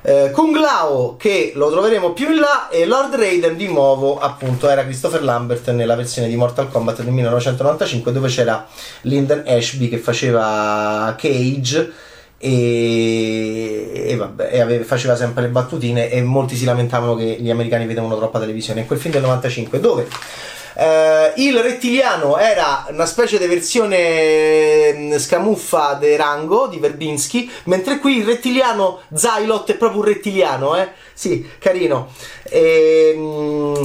Eh, 0.07 0.29
Kung 0.29 0.55
Lao 0.57 1.15
che 1.17 1.53
lo 1.55 1.71
troveremo 1.71 2.13
più 2.13 2.29
in 2.29 2.39
là 2.39 2.69
e 2.69 2.85
Lord 2.85 3.15
Raiden 3.15 3.57
di 3.57 3.65
nuovo 3.65 4.19
appunto 4.19 4.69
era 4.69 4.83
Christopher 4.83 5.23
Lambert 5.23 5.71
nella 5.71 5.95
versione 5.95 6.27
di 6.27 6.35
Mortal 6.35 6.69
Kombat 6.69 7.01
del 7.01 7.11
1995 7.11 8.11
dove 8.11 8.27
c'era 8.27 8.67
Lyndon 9.01 9.41
Ashby 9.47 9.89
che 9.89 9.97
faceva 9.97 11.15
Cage 11.17 11.91
e, 12.37 14.09
e, 14.09 14.15
vabbè, 14.15 14.49
e 14.51 14.61
aveva, 14.61 14.83
faceva 14.83 15.15
sempre 15.15 15.41
le 15.41 15.47
battutine 15.49 16.11
e 16.11 16.21
molti 16.21 16.55
si 16.55 16.65
lamentavano 16.65 17.15
che 17.15 17.37
gli 17.39 17.49
americani 17.49 17.87
vedevano 17.87 18.15
troppa 18.15 18.39
televisione. 18.39 18.81
In 18.81 18.85
quel 18.85 18.99
film 18.99 19.13
del 19.13 19.23
95 19.23 19.79
dove 19.79 20.07
eh, 20.77 21.33
il 21.37 21.57
rettiliano 21.59 22.37
era 22.37 22.85
una 22.89 23.05
specie 23.05 23.37
di 23.37 23.47
versione 23.47 24.93
mm, 24.93 25.15
scamuffa 25.15 25.93
di 25.93 26.15
Rango 26.15 26.67
di 26.67 26.79
Verbinski, 26.79 27.49
mentre 27.65 27.99
qui 27.99 28.17
il 28.17 28.25
rettiliano 28.25 29.01
Zylot 29.13 29.71
è 29.71 29.75
proprio 29.75 30.01
un 30.01 30.07
rettiliano, 30.07 30.75
eh? 30.75 30.89
Sì, 31.13 31.49
carino. 31.59 32.11
E, 32.43 33.13
mh, 33.15 33.19
mm, 33.19 33.83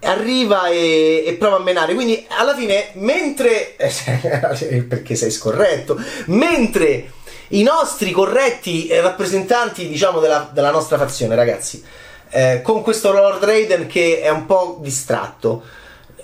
arriva 0.00 0.68
e, 0.68 1.24
e, 1.26 1.32
prova 1.34 1.56
a 1.56 1.60
menare. 1.60 1.94
Quindi 1.94 2.26
alla 2.28 2.54
fine, 2.54 2.90
mentre 2.94 3.74
perché 4.88 5.14
sei 5.14 5.30
scorretto, 5.30 5.98
mentre 6.26 7.12
i 7.48 7.62
nostri 7.62 8.10
corretti 8.10 8.88
rappresentanti, 8.90 9.88
diciamo, 9.88 10.20
della, 10.20 10.50
della 10.52 10.70
nostra 10.70 10.98
fazione, 10.98 11.34
ragazzi. 11.34 11.82
eh, 12.30 12.60
con 12.62 12.82
questo 12.82 13.12
Lord 13.12 13.42
Raiden 13.42 13.86
che 13.86 14.20
è 14.20 14.28
un 14.28 14.44
po' 14.46 14.78
distratto. 14.82 15.62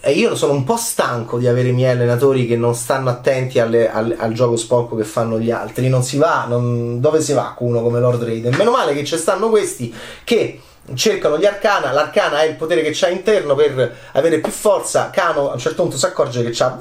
Io 0.07 0.35
sono 0.35 0.53
un 0.53 0.65
po' 0.65 0.77
stanco 0.77 1.39
di 1.39 1.47
avere 1.47 1.69
i 1.69 1.73
miei 1.73 1.93
allenatori 1.93 2.47
che 2.47 2.57
non 2.57 2.75
stanno 2.75 3.09
attenti 3.09 3.61
alle, 3.61 3.89
al, 3.89 4.17
al, 4.19 4.33
gioco 4.33 4.57
sporco 4.57 4.97
che 4.97 5.05
fanno 5.05 5.39
gli 5.39 5.53
altri. 5.53 5.89
Non 5.89 6.03
si 6.03 6.17
va, 6.17 6.45
non, 6.49 7.01
dove 7.01 7.21
si 7.21 7.33
va 7.33 7.55
con 7.57 7.69
uno 7.69 7.83
come 7.83 8.01
Lord 8.01 8.25
Raiden? 8.25 8.55
Meno 8.57 8.73
male 8.73 8.95
che 8.95 9.05
ci 9.05 9.17
stanno 9.17 9.49
questi 9.49 9.95
che 10.25 10.61
cercano 10.95 11.39
gli 11.39 11.47
arcana, 11.47 11.93
l'arcana 11.93 12.43
è 12.43 12.47
il 12.47 12.57
potere 12.57 12.83
che 12.83 12.91
c'ha 12.93 13.09
interno 13.09 13.55
per 13.55 13.97
avere 14.13 14.41
più 14.41 14.51
forza, 14.51 15.11
Kano 15.11 15.51
a 15.51 15.53
un 15.53 15.59
certo 15.61 15.83
punto 15.83 15.97
si 15.97 16.05
accorge 16.05 16.43
che 16.43 16.51
c'ha 16.53 16.77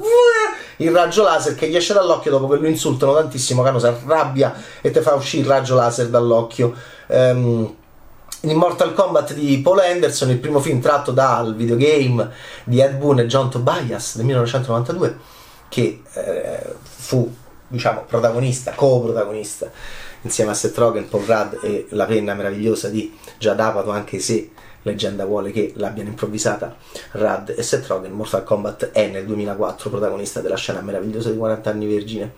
il 0.78 0.90
raggio 0.90 1.22
laser 1.22 1.54
che 1.54 1.68
gli 1.68 1.76
esce 1.76 1.92
dall'occhio 1.92 2.32
dopo 2.32 2.48
che 2.48 2.56
lo 2.56 2.66
insultano 2.66 3.14
tantissimo, 3.14 3.62
Kano 3.62 3.78
si 3.78 3.86
arrabbia 3.86 4.52
e 4.80 4.90
ti 4.90 5.00
fa 5.00 5.14
uscire 5.14 5.42
il 5.42 5.48
raggio 5.48 5.76
laser 5.76 6.08
dall'occhio. 6.08 6.74
Um, 7.06 7.76
in 8.42 8.56
Mortal 8.56 8.92
Kombat 8.92 9.34
di 9.34 9.60
Paul 9.60 9.78
Anderson, 9.78 10.30
il 10.30 10.38
primo 10.38 10.58
film 10.58 10.80
tratto 10.80 11.12
dal 11.12 11.54
videogame 11.54 12.30
di 12.64 12.80
Ed 12.80 12.96
Boon 12.96 13.20
e 13.20 13.26
John 13.26 13.50
Tobias 13.50 14.16
del 14.16 14.24
1992, 14.24 15.18
che 15.68 16.02
eh, 16.12 16.74
fu, 16.82 17.32
diciamo, 17.68 18.04
protagonista, 18.04 18.72
co-protagonista 18.72 19.70
insieme 20.22 20.50
a 20.50 20.54
Seth 20.54 20.76
Rogen, 20.76 21.08
Paul 21.08 21.24
Rudd 21.24 21.62
e 21.62 21.86
la 21.90 22.04
penna 22.04 22.34
meravigliosa 22.34 22.88
di 22.88 23.16
Judd 23.38 23.60
Apatow, 23.60 23.92
anche 23.92 24.18
se 24.18 24.50
leggenda 24.82 25.24
vuole 25.24 25.52
che 25.52 25.72
l'abbiano 25.76 26.08
improvvisata 26.08 26.76
Rudd 27.12 27.50
e 27.50 27.62
Seth 27.62 27.86
Rogen, 27.86 28.10
Mortal 28.10 28.42
Kombat 28.42 28.90
è 28.90 29.06
nel 29.06 29.24
2004 29.24 29.88
protagonista 29.88 30.40
della 30.40 30.56
scena 30.56 30.80
meravigliosa 30.80 31.30
di 31.30 31.36
40 31.36 31.70
anni 31.70 31.86
vergine 31.86 32.32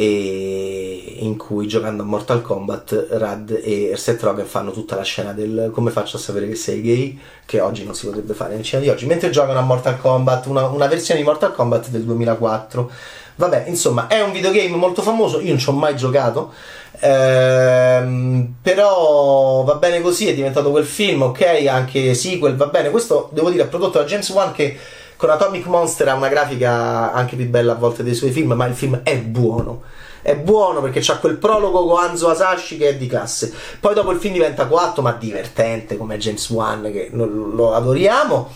e 0.00 1.16
in 1.18 1.36
cui 1.36 1.66
giocando 1.66 2.04
a 2.04 2.06
Mortal 2.06 2.40
Kombat 2.40 3.08
Rudd 3.10 3.50
e 3.50 3.94
Seth 3.96 4.22
Rogen 4.22 4.46
fanno 4.46 4.70
tutta 4.70 4.94
la 4.94 5.02
scena 5.02 5.32
del 5.32 5.70
come 5.72 5.90
faccio 5.90 6.18
a 6.18 6.20
sapere 6.20 6.46
che 6.46 6.54
sei 6.54 6.80
gay 6.80 7.18
che 7.44 7.58
oggi 7.58 7.84
non 7.84 7.96
si 7.96 8.06
potrebbe 8.06 8.32
fare 8.32 8.54
nel 8.54 8.62
cinema 8.62 8.86
di 8.86 8.92
oggi 8.92 9.06
mentre 9.06 9.30
giocano 9.30 9.58
a 9.58 9.62
Mortal 9.62 9.98
Kombat 9.98 10.46
una, 10.46 10.66
una 10.66 10.86
versione 10.86 11.18
di 11.18 11.26
Mortal 11.26 11.52
Kombat 11.52 11.88
del 11.88 12.04
2004 12.04 12.90
Vabbè, 13.38 13.66
insomma, 13.68 14.08
è 14.08 14.20
un 14.20 14.32
videogame 14.32 14.74
molto 14.74 15.00
famoso, 15.00 15.38
io 15.38 15.50
non 15.50 15.58
ci 15.58 15.68
ho 15.68 15.72
mai 15.72 15.94
giocato, 15.94 16.52
ehm, 16.98 18.54
però 18.60 19.62
va 19.62 19.76
bene 19.76 20.00
così, 20.00 20.26
è 20.26 20.34
diventato 20.34 20.72
quel 20.72 20.84
film, 20.84 21.22
ok, 21.22 21.66
anche 21.70 22.14
sequel, 22.14 22.56
va 22.56 22.66
bene. 22.66 22.90
Questo, 22.90 23.30
devo 23.32 23.50
dire, 23.50 23.62
è 23.62 23.68
prodotto 23.68 23.98
da 23.98 24.04
James 24.06 24.28
Wan 24.30 24.50
che 24.50 24.76
con 25.18 25.30
Atomic 25.30 25.66
Monster 25.66 26.08
ha 26.08 26.14
una 26.14 26.28
grafica 26.28 27.12
anche 27.12 27.34
più 27.34 27.46
bella 27.48 27.72
a 27.72 27.74
volte 27.74 28.04
dei 28.04 28.14
suoi 28.14 28.30
film, 28.30 28.52
ma 28.52 28.66
il 28.66 28.74
film 28.74 29.00
è 29.02 29.18
buono. 29.18 29.82
È 30.22 30.36
buono 30.36 30.80
perché 30.80 31.00
c'ha 31.02 31.18
quel 31.18 31.38
prologo 31.38 31.86
con 31.86 32.00
Hanzo 32.00 32.30
Asashi 32.30 32.76
che 32.76 32.90
è 32.90 32.96
di 32.96 33.08
classe. 33.08 33.52
Poi 33.80 33.94
dopo 33.94 34.12
il 34.12 34.20
film 34.20 34.34
diventa 34.34 34.66
4, 34.66 35.02
ma 35.02 35.12
divertente 35.12 35.96
come 35.96 36.18
James 36.18 36.48
Wan, 36.50 36.82
che 36.92 37.10
lo 37.12 37.74
adoriamo. 37.74 38.54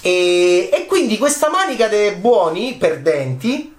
E, 0.00 0.70
e 0.72 0.86
quindi 0.86 1.18
questa 1.18 1.50
manica 1.50 1.88
dei 1.88 2.12
buoni 2.12 2.76
perdenti 2.76 3.74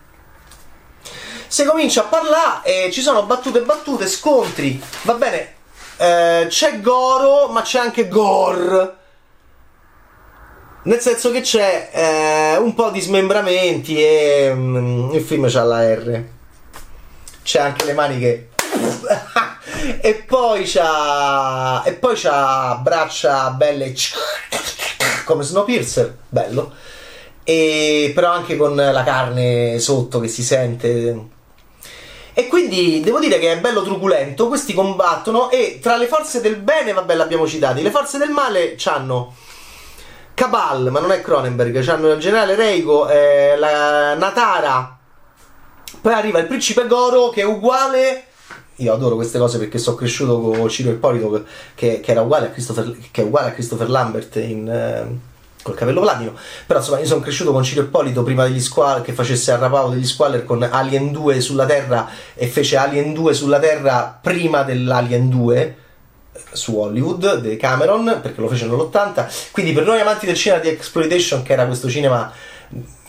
se 1.48 1.64
comincia 1.64 2.02
a 2.02 2.08
parlare, 2.08 2.88
eh, 2.88 2.92
ci 2.92 3.00
sono 3.00 3.24
battute 3.24 3.62
battute, 3.62 4.08
scontri, 4.08 4.82
va 5.04 5.14
bene, 5.14 5.54
eh, 5.96 6.48
c'è 6.50 6.82
Goro, 6.82 7.48
ma 7.48 7.62
c'è 7.62 7.80
anche 7.80 8.10
Gor. 8.10 9.04
Nel 10.86 11.00
senso 11.00 11.32
che 11.32 11.42
c'è 11.42 11.90
eh, 11.92 12.58
un 12.58 12.76
po' 12.76 12.92
di 12.92 13.02
smembramenti 13.02 14.00
e 14.00 14.52
mm, 14.54 15.14
il 15.14 15.22
film 15.22 15.50
c'ha 15.50 15.64
la 15.64 15.94
R. 15.94 16.24
C'è 17.44 17.60
anche 17.60 17.86
le 17.86 17.94
maniche. 17.94 18.50
e 20.02 20.14
poi 20.28 20.64
c'ha. 20.66 21.84
E 21.84 21.94
poi 21.94 22.16
c'ha 22.16 22.80
braccia 22.84 23.50
belle 23.50 23.94
come 25.26 25.44
Snowpiercer, 25.44 26.18
bello. 26.30 26.72
E 27.44 28.12
però 28.14 28.32
anche 28.32 28.56
con 28.56 28.76
la 28.76 29.04
carne 29.04 29.80
sotto 29.80 30.20
che 30.20 30.28
si 30.28 30.44
sente 30.44 31.34
e 32.38 32.48
quindi 32.48 33.00
devo 33.00 33.20
dire 33.20 33.40
che 33.40 33.54
è 33.54 33.60
bello 33.60 33.82
truculento. 33.82 34.50
Questi 34.50 34.74
combattono 34.74 35.50
e 35.50 35.80
tra 35.82 35.96
le 35.96 36.06
forze 36.06 36.42
del 36.42 36.58
bene, 36.58 36.92
vabbè, 36.92 37.16
l'abbiamo 37.16 37.48
citati, 37.48 37.82
le 37.82 37.92
forze 37.92 38.18
del 38.18 38.30
male 38.30 38.76
hanno 38.84 39.34
Cabal, 40.36 40.92
ma 40.92 41.00
non 41.00 41.12
è 41.12 41.22
Cronenberg, 41.22 41.88
hanno 41.88 42.12
il 42.12 42.20
generale 42.20 42.56
Reiko, 42.56 43.10
eh, 43.10 43.56
la 43.58 44.14
Natara. 44.14 44.98
Poi 46.02 46.14
arriva 46.14 46.38
il 46.38 46.46
principe 46.46 46.86
Goro 46.86 47.30
che 47.30 47.42
è 47.42 47.46
uguale 47.46 48.26
io 48.80 48.94
adoro 48.94 49.16
queste 49.16 49.40
cose 49.40 49.58
perché 49.58 49.78
sono 49.78 49.96
cresciuto 49.96 50.38
con 50.38 50.68
Ciro 50.68 50.90
Ippolito 50.92 51.46
che, 51.76 52.02
che, 52.02 52.12
era 52.12 52.22
uguale 52.22 52.48
a 52.48 52.50
Christopher, 52.50 52.94
che 53.10 53.22
è 53.22 53.24
uguale 53.24 53.48
a 53.48 53.52
Christopher 53.54 53.90
Lambert 53.90 54.36
in, 54.36 54.68
eh, 54.68 55.20
col 55.62 55.76
capello 55.76 56.02
platino. 56.02 56.34
Però 56.66 56.80
insomma, 56.80 57.00
io 57.00 57.06
sono 57.06 57.22
cresciuto 57.22 57.54
con 57.54 57.64
Ciro 57.64 57.84
Ippolito 57.84 58.24
prima 58.24 58.44
degli 58.44 58.60
squall 58.60 59.02
che 59.02 59.14
facesse 59.14 59.52
Arrapao 59.52 59.90
degli 59.90 60.06
Squaller 60.06 60.44
con 60.44 60.62
Alien 60.62 61.12
2 61.14 61.40
sulla 61.40 61.66
Terra 61.66 62.10
e 62.34 62.48
fece 62.48 62.76
Alien 62.76 63.14
2 63.14 63.34
sulla 63.34 63.60
Terra 63.60 64.20
prima 64.22 64.64
dell'Alien 64.64 65.30
2 65.30 65.58
eh, 65.58 65.76
su 66.52 66.78
Hollywood 66.78 67.40
di 67.42 67.56
Cameron 67.58 68.20
perché 68.22 68.42
lo 68.42 68.48
fece 68.48 68.66
nell'80 68.66 69.50
quindi 69.52 69.74
per 69.74 69.86
noi 69.86 70.00
amanti 70.00 70.26
del 70.26 70.36
cinema 70.36 70.62
di 70.62 70.70
exploitation 70.70 71.44
che 71.44 71.54
era 71.54 71.66
questo 71.66 71.90
cinema 71.90 72.32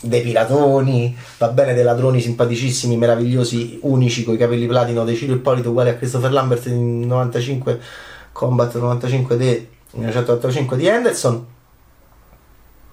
dei 0.01 0.21
piratoni 0.21 1.17
va 1.37 1.47
bene 1.49 1.73
dei 1.73 1.83
ladroni 1.83 2.21
simpaticissimi 2.21 2.97
meravigliosi 2.97 3.79
unici 3.83 4.23
con 4.23 4.35
i 4.35 4.37
capelli 4.37 4.67
platino 4.67 5.03
di 5.03 5.15
Ciro 5.15 5.33
Ippolito 5.33 5.69
uguali 5.69 5.89
a 5.89 5.95
Christopher 5.95 6.31
Lambert 6.31 6.65
in 6.67 7.07
95 7.07 7.81
Combat 8.31 8.73
95 8.75 9.37
di 9.37 9.67
1985 9.91 10.77
di 10.77 10.85
Henderson 10.85 11.45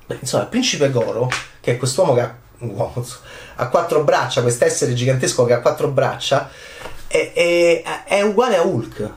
Beh, 0.07 0.19
insomma, 0.21 0.43
il 0.43 0.49
principe 0.51 0.91
Goro, 0.91 1.31
che 1.61 1.73
è 1.73 1.77
quest'uomo 1.79 2.13
che 2.15 2.21
ha, 2.21 2.35
uomo, 2.59 3.07
ha 3.57 3.69
quattro 3.69 4.05
braccia, 4.05 4.43
quest'essere 4.43 4.93
gigantesco 4.93 5.45
che 5.45 5.55
ha 5.55 5.61
quattro 5.61 5.89
braccia, 5.89 6.51
è, 7.07 7.33
è, 7.33 7.83
è 8.05 8.21
uguale 8.21 8.57
a 8.57 8.63
Hulk. 8.63 9.13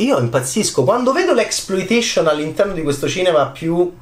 Io 0.00 0.18
impazzisco 0.18 0.82
quando 0.82 1.12
vedo 1.12 1.34
l'exploitation 1.34 2.26
all'interno 2.26 2.72
di 2.72 2.82
questo 2.82 3.06
cinema 3.06 3.48
più 3.48 3.92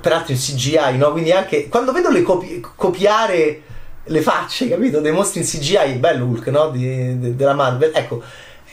peraltro 0.00 0.32
in 0.32 0.38
CGI, 0.38 0.96
no? 0.96 1.12
Quindi 1.12 1.30
anche 1.30 1.68
quando 1.68 1.92
vedo 1.92 2.08
le 2.08 2.22
copi- 2.22 2.64
copiare 2.74 3.62
le 4.04 4.22
facce, 4.22 4.66
capito? 4.66 5.00
Dei 5.00 5.12
mostri 5.12 5.40
in 5.40 5.46
CGI, 5.46 5.98
bello 5.98 6.24
Hulk, 6.24 6.46
no? 6.46 6.70
Di, 6.70 7.18
de, 7.18 7.36
della 7.36 7.52
Marvel. 7.52 7.92
Ecco, 7.94 8.22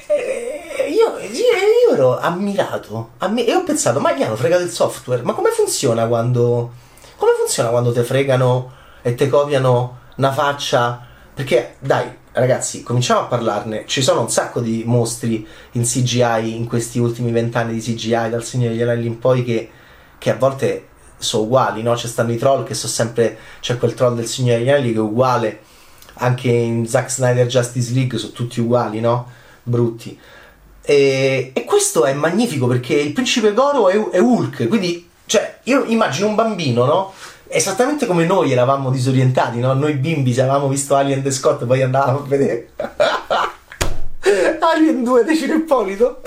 eh, 0.08 0.90
io, 0.90 1.18
io, 1.20 1.94
ero 1.94 2.18
ammirato 2.18 3.12
ammi- 3.18 3.46
e 3.46 3.56
ho 3.56 3.64
pensato, 3.64 4.00
ma 4.00 4.14
gli 4.14 4.24
hanno 4.24 4.38
fregato 4.38 4.64
il 4.64 4.70
software? 4.70 5.22
Ma 5.22 5.34
come 5.34 5.50
funziona 5.50 6.08
quando... 6.08 6.72
Come 7.18 7.32
funziona 7.38 7.70
quando 7.70 7.92
te 7.92 8.04
fregano 8.04 8.72
e 9.02 9.16
te 9.16 9.28
copiano 9.28 10.00
una 10.16 10.32
faccia? 10.32 11.07
Perché, 11.38 11.76
dai, 11.78 12.10
ragazzi, 12.32 12.82
cominciamo 12.82 13.20
a 13.20 13.26
parlarne. 13.26 13.84
Ci 13.86 14.02
sono 14.02 14.22
un 14.22 14.30
sacco 14.32 14.60
di 14.60 14.82
mostri 14.88 15.46
in 15.74 15.84
CGI 15.84 16.56
in 16.56 16.66
questi 16.66 16.98
ultimi 16.98 17.30
vent'anni 17.30 17.76
di 17.76 17.80
CGI, 17.80 18.30
dal 18.32 18.44
Signore 18.44 18.72
degli 18.72 18.82
Anelli 18.82 19.06
in 19.06 19.20
poi, 19.20 19.44
che, 19.44 19.70
che 20.18 20.32
a 20.32 20.36
volte 20.36 20.88
sono 21.20 21.44
uguali, 21.44 21.84
no? 21.84 21.96
Ci 21.96 22.08
stanno 22.08 22.32
i 22.32 22.38
troll 22.38 22.64
che 22.64 22.74
sono 22.74 22.92
sempre... 22.92 23.38
C'è 23.60 23.78
quel 23.78 23.94
troll 23.94 24.16
del 24.16 24.26
Signore 24.26 24.58
degli 24.58 24.70
Anelli 24.70 24.94
che 24.94 24.98
è 24.98 25.02
uguale. 25.02 25.60
Anche 26.16 26.50
in 26.50 26.88
Zack 26.88 27.12
Snyder 27.12 27.46
Justice 27.46 27.94
League 27.94 28.18
sono 28.18 28.32
tutti 28.32 28.60
uguali, 28.60 29.00
no? 29.00 29.30
brutti. 29.62 30.18
E, 30.82 31.52
e, 31.54 31.64
questo 31.66 32.06
è 32.06 32.14
magnifico 32.14 32.66
perché 32.66 32.96
il 32.96 33.14
principe 33.14 33.54
Goro 33.54 33.90
è, 33.90 34.10
è, 34.10 34.20
Hulk, 34.20 34.68
quindi 34.68 35.08
cioè, 35.26 35.60
io 35.64 35.84
immagino 35.84 36.28
un 36.28 36.36
bambino, 36.36 36.86
no? 36.86 37.14
Esattamente 37.50 38.06
come 38.06 38.26
noi 38.26 38.52
eravamo 38.52 38.92
disorientati, 38.92 39.60
no? 39.60 39.74
Noi 39.74 39.94
bimbi 39.94 40.34
se 40.34 40.42
avevamo 40.42 40.68
visto 40.68 40.96
Alien 40.96 41.24
the 41.24 41.32
Scott 41.32 41.66
poi 41.66 41.82
andavamo 41.82 42.20
a 42.20 42.28
vedere 42.28 42.70
Alien 44.60 45.04
2 45.04 45.24
di 45.24 45.36
Ciro 45.36 45.56
Ippolito 45.56 46.22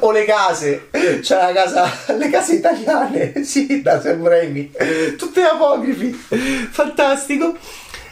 o 0.00 0.10
le 0.10 0.24
case, 0.24 0.88
c'è 1.20 1.36
la 1.36 1.52
casa, 1.52 1.90
le 2.16 2.30
case 2.30 2.54
italiane, 2.54 3.32
sì, 3.44 3.82
da 3.82 4.00
Sam 4.00 4.26
Raimi, 4.26 4.72
tutte 5.16 5.42
apocrifi, 5.42 6.10
fantastico. 6.70 7.56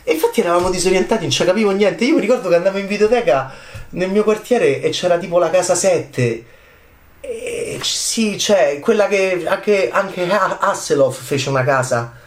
E 0.04 0.12
infatti 0.12 0.40
eravamo 0.40 0.68
disorientati, 0.68 1.22
non 1.22 1.30
ci 1.30 1.44
capivo 1.44 1.70
niente. 1.70 2.04
Io 2.04 2.16
mi 2.16 2.20
ricordo 2.20 2.48
che 2.48 2.56
andavo 2.56 2.78
in 2.78 2.86
videoteca 2.86 3.52
nel 3.90 4.10
mio 4.10 4.24
quartiere 4.24 4.82
e 4.82 4.90
c'era 4.90 5.16
tipo 5.16 5.38
la 5.38 5.48
casa 5.48 5.74
7. 5.74 6.44
E, 7.20 7.78
sì, 7.82 8.34
c'è 8.36 8.80
quella 8.80 9.06
che 9.06 9.44
anche, 9.46 9.90
anche 9.90 10.28
Hasselhoff 10.28 11.22
fece 11.22 11.48
una 11.48 11.62
casa. 11.62 12.20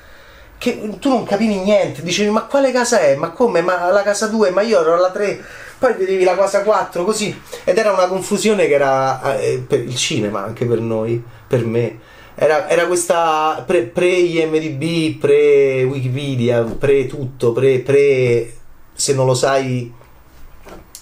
Che 0.57 0.97
tu 0.99 1.09
non 1.09 1.25
capivi 1.25 1.59
niente, 1.59 2.01
dicevi 2.01 2.29
ma 2.29 2.43
quale 2.43 2.71
casa 2.71 2.99
è? 2.99 3.15
Ma 3.15 3.29
come? 3.29 3.61
Ma 3.61 3.91
la 3.91 4.03
casa 4.03 4.27
2? 4.27 4.51
Ma 4.51 4.61
io 4.61 4.79
ero 4.79 4.95
alla 4.95 5.11
3, 5.11 5.43
poi 5.77 5.93
vedevi 5.93 6.23
la 6.23 6.35
casa 6.35 6.63
4 6.63 7.03
così. 7.03 7.39
Ed 7.63 7.77
era 7.77 7.91
una 7.91 8.07
confusione 8.07 8.67
che 8.67 8.73
era 8.73 9.37
eh, 9.37 9.63
per 9.65 9.81
il 9.81 9.95
cinema 9.95 10.43
anche 10.43 10.65
per 10.65 10.79
noi, 10.79 11.21
per 11.47 11.65
me. 11.65 11.99
Era, 12.35 12.69
era 12.69 12.85
questa 12.87 13.63
pre, 13.65 13.83
pre-IMDB, 13.83 15.19
pre-Wikipedia, 15.19 16.63
pre-tutto, 16.63 17.53
pre, 17.53 17.79
pre, 17.79 18.53
se 18.93 19.13
non 19.13 19.25
lo 19.25 19.33
sai 19.33 19.93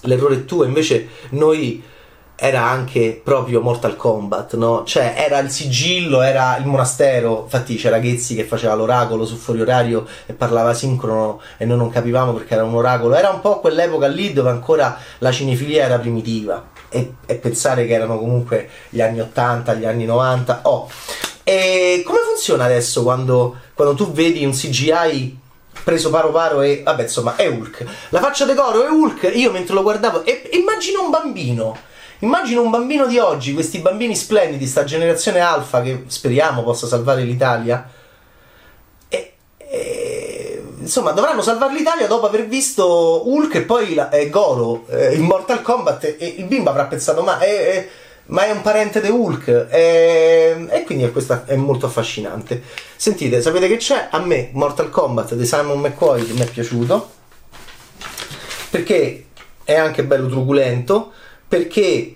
l'errore 0.04 0.36
è 0.36 0.46
tuo, 0.46 0.64
invece 0.64 1.08
noi 1.30 1.82
era 2.44 2.64
anche 2.64 3.22
proprio 3.24 3.62
Mortal 3.62 3.96
Kombat, 3.96 4.56
no? 4.56 4.84
Cioè 4.84 5.14
era 5.16 5.40
il 5.40 5.50
sigillo, 5.50 6.22
era 6.22 6.58
il 6.58 6.66
monastero, 6.66 7.44
infatti 7.44 7.78
c'era 7.78 8.00
Ghezzi 8.00 8.36
che 8.36 8.44
faceva 8.44 8.74
l'oracolo 8.74 9.26
su 9.26 9.38
fuori 9.38 9.62
orario 9.62 10.06
e 10.26 10.34
parlava 10.34 10.74
sincrono 10.74 11.40
e 11.56 11.64
noi 11.64 11.78
non 11.78 11.90
capivamo 11.90 12.34
perché 12.34 12.56
era 12.56 12.66
un 12.66 12.76
oracolo, 12.76 13.16
era 13.16 13.30
un 13.30 13.40
po' 13.40 13.62
quell'epoca 13.62 14.08
lì 14.08 14.34
dove 14.34 14.50
ancora 14.50 14.98
la 15.20 15.32
cinefilia 15.32 15.86
era 15.86 15.98
primitiva 16.00 16.66
e, 16.90 17.14
e 17.26 17.36
pensare 17.36 17.88
che 17.88 17.94
erano 17.94 18.20
comunque 18.20 18.70
gli 18.90 19.00
anni 19.00 19.22
80, 19.22 19.76
gli 19.76 19.86
anni 19.86 20.04
90, 20.04 20.60
oh. 20.64 20.90
E 21.44 22.04
come 22.06 22.20
funziona 22.28 22.66
adesso 22.66 23.04
quando, 23.04 23.56
quando 23.74 23.94
tu 23.94 24.12
vedi 24.12 24.44
un 24.44 24.52
CGI 24.52 25.40
preso 25.82 26.10
paro 26.10 26.32
paro 26.32 26.62
e 26.62 26.82
vabbè 26.84 27.04
insomma 27.04 27.38
è 27.38 27.48
Hulk? 27.48 27.86
La 28.10 28.20
faccia 28.20 28.46
di 28.46 28.54
Goro 28.54 28.86
è 28.86 28.90
Hulk? 28.90 29.32
Io 29.34 29.50
mentre 29.50 29.74
lo 29.74 29.82
guardavo 29.82 30.26
e 30.26 30.50
immagino 30.52 31.06
un 31.06 31.10
bambino 31.10 31.92
Immagino 32.24 32.62
un 32.62 32.70
bambino 32.70 33.06
di 33.06 33.18
oggi, 33.18 33.53
questi 33.53 33.80
bambini 33.80 34.15
splendidi, 34.15 34.65
sta 34.65 34.86
generazione 34.86 35.42
alfa 35.42 35.82
che 35.82 36.06
speriamo 36.08 36.63
possa 36.63 36.88
salvare 36.88 37.24
l'Italia. 37.24 37.86
E, 39.10 39.34
e, 39.58 40.63
insomma, 40.80 41.12
dovranno 41.12 41.42
salvare 41.42 41.74
l'Italia 41.74 42.08
dopo 42.08 42.25
aver 42.25 42.48
visto 42.48 43.27
Hulk 43.27 43.56
e 43.56 43.62
poi 43.63 43.94
la, 43.94 44.10
eh, 44.10 44.30
Goro 44.30 44.86
eh, 44.88 45.15
in 45.15 45.24
Mortal 45.24 45.62
Kombat. 45.62 46.06
E, 46.06 46.15
e, 46.18 46.36
il 46.38 46.46
bimbo 46.46 46.70
avrà 46.70 46.86
pensato: 46.86 47.24
ma 47.24 47.39
è, 47.39 47.89
ma 48.27 48.46
è 48.46 48.51
un 48.51 48.62
parente 48.62 49.01
di 49.01 49.10
Hulk. 49.10 49.68
E, 49.70 50.65
e 50.70 50.84
quindi 50.86 51.12
questo 51.12 51.44
è 51.46 51.56
molto 51.58 51.88
affascinante. 51.88 52.63
Sentite, 52.96 53.42
sapete 53.42 53.68
che 53.68 53.75
c'è? 53.75 54.08
A 54.12 54.20
me 54.20 54.50
Mortal 54.53 54.89
Kombat 54.89 55.34
di 55.34 55.46
Simon 55.46 55.82
McCoy 55.82 56.32
mi 56.32 56.39
è 56.39 56.50
piaciuto 56.50 57.12
perché 58.70 59.25
è 59.65 59.75
anche 59.75 60.06
bello 60.06 60.30
truculento 60.30 61.12
perché, 61.54 62.16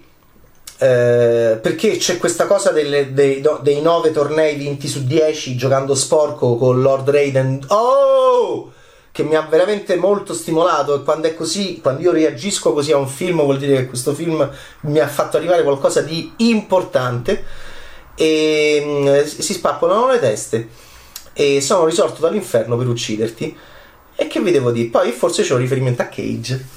eh, 0.80 1.60
perché 1.62 1.98
c'è 1.98 2.18
questa 2.18 2.48
cosa 2.48 2.72
delle, 2.72 3.14
dei, 3.14 3.40
dei 3.62 3.82
9 3.84 4.10
tornei 4.10 4.56
vinti 4.56 4.88
su 4.88 5.06
10 5.06 5.56
giocando 5.56 5.94
sporco 5.94 6.58
con 6.58 6.82
Lord 6.82 7.08
Raiden. 7.08 7.64
Oh! 7.68 8.72
Che 9.12 9.22
mi 9.22 9.36
ha 9.36 9.42
veramente 9.42 9.96
molto 9.96 10.34
stimolato 10.34 10.96
e 10.96 11.04
quando 11.04 11.28
è 11.28 11.36
così, 11.36 11.80
quando 11.84 12.02
io 12.02 12.12
reagisco 12.12 12.74
così 12.74 12.92
a 12.92 12.98
un 12.98 13.08
film 13.08 13.44
vuol 13.44 13.60
dire 13.60 13.76
che 13.76 13.86
questo 13.86 14.16
film 14.16 14.50
mi 14.82 15.00
ha 15.00 15.08
fatto 15.08 15.38
arrivare 15.38 15.62
qualcosa 15.62 16.02
di 16.02 16.34
importante 16.38 17.46
e 18.16 18.84
mm, 18.84 19.24
si 19.24 19.54
spappolano 19.54 20.14
le 20.14 20.20
teste 20.20 20.68
e 21.34 21.62
sono 21.62 21.86
risorto 21.86 22.22
dall'inferno 22.22 22.76
per 22.76 22.88
ucciderti. 22.88 23.56
E 24.16 24.26
che 24.26 24.40
vi 24.40 24.50
devo 24.50 24.72
dire? 24.72 24.90
Poi 24.90 25.12
forse 25.12 25.44
c'è 25.44 25.54
un 25.54 25.60
riferimento 25.60 26.02
a 26.02 26.06
Cage 26.06 26.77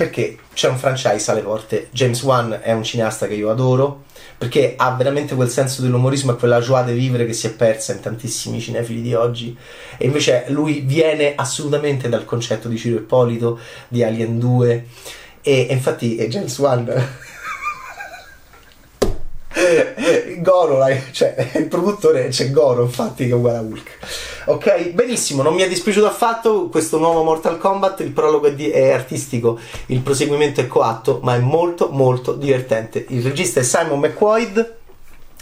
perché 0.00 0.38
c'è 0.54 0.70
un 0.70 0.78
franchise 0.78 1.30
alle 1.30 1.42
porte. 1.42 1.88
James 1.90 2.22
Wan 2.22 2.58
è 2.62 2.72
un 2.72 2.82
cineasta 2.82 3.26
che 3.26 3.34
io 3.34 3.50
adoro 3.50 4.04
perché 4.38 4.72
ha 4.74 4.92
veramente 4.92 5.34
quel 5.34 5.50
senso 5.50 5.82
dell'umorismo 5.82 6.32
e 6.32 6.36
quella 6.36 6.58
joie 6.58 6.84
de 6.84 6.94
vivere 6.94 7.26
che 7.26 7.34
si 7.34 7.48
è 7.48 7.52
persa 7.52 7.92
in 7.92 8.00
tantissimi 8.00 8.62
cinefili 8.62 9.02
di 9.02 9.12
oggi. 9.12 9.54
E 9.98 10.06
invece 10.06 10.46
lui 10.48 10.80
viene 10.80 11.34
assolutamente 11.34 12.08
dal 12.08 12.24
concetto 12.24 12.68
di 12.68 12.78
Ciro 12.78 12.96
Ippolito, 12.96 13.58
di 13.88 14.02
Alien 14.02 14.38
2. 14.38 14.86
E, 15.42 15.66
e 15.68 15.72
infatti 15.74 16.16
è 16.16 16.28
James 16.28 16.58
Wan. 16.58 16.90
Goro, 20.38 20.84
cioè 21.12 21.50
il 21.56 21.66
produttore 21.66 22.28
c'è 22.28 22.50
Goro, 22.50 22.82
infatti, 22.82 23.26
che 23.26 23.32
è 23.32 23.34
uguale 23.34 23.58
a 23.58 23.60
Hulk. 23.60 23.98
Ok, 24.46 24.90
benissimo, 24.90 25.42
non 25.42 25.54
mi 25.54 25.62
è 25.62 25.68
dispiaciuto 25.68 26.06
affatto 26.06 26.68
questo 26.68 26.98
nuovo 26.98 27.22
Mortal 27.22 27.58
Kombat, 27.58 28.00
il 28.00 28.10
prologo 28.10 28.46
è, 28.46 28.54
di- 28.54 28.70
è 28.70 28.90
artistico, 28.90 29.58
il 29.86 30.00
proseguimento 30.00 30.60
è 30.60 30.66
coatto, 30.66 31.20
ma 31.22 31.34
è 31.34 31.38
molto 31.38 31.88
molto 31.90 32.32
divertente. 32.32 33.04
Il 33.08 33.22
regista 33.22 33.60
è 33.60 33.62
Simon 33.62 34.00
McQuaid, 34.00 34.74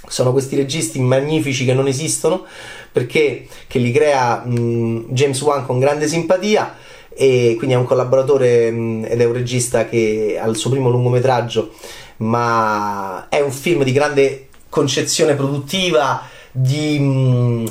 sono 0.07 0.33
questi 0.33 0.57
registi 0.57 1.01
magnifici 1.01 1.65
che 1.65 1.75
non 1.75 1.87
esistono, 1.87 2.45
perché 2.91 3.47
li 3.71 3.93
crea 3.93 4.43
mh, 4.45 5.07
James 5.11 5.41
Wan 5.43 5.65
con 5.65 5.79
grande 5.79 6.09
simpatia 6.09 6.77
e 7.11 7.55
quindi 7.57 7.75
è 7.75 7.79
un 7.79 7.85
collaboratore 7.85 8.71
mh, 8.71 9.07
ed 9.09 9.21
è 9.21 9.25
un 9.25 9.33
regista 9.33 9.89
che 9.89 10.39
ha 10.41 10.47
il 10.47 10.57
suo 10.57 10.71
primo 10.71 10.89
lungometraggio, 10.91 11.73
ma 12.19 13.27
è 13.29 13.41
un 13.41 13.51
film 13.51 13.83
di 13.83 13.93
grande 13.93 14.49
concezione 14.69 15.35
produttiva, 15.35 16.23
di... 16.51 17.71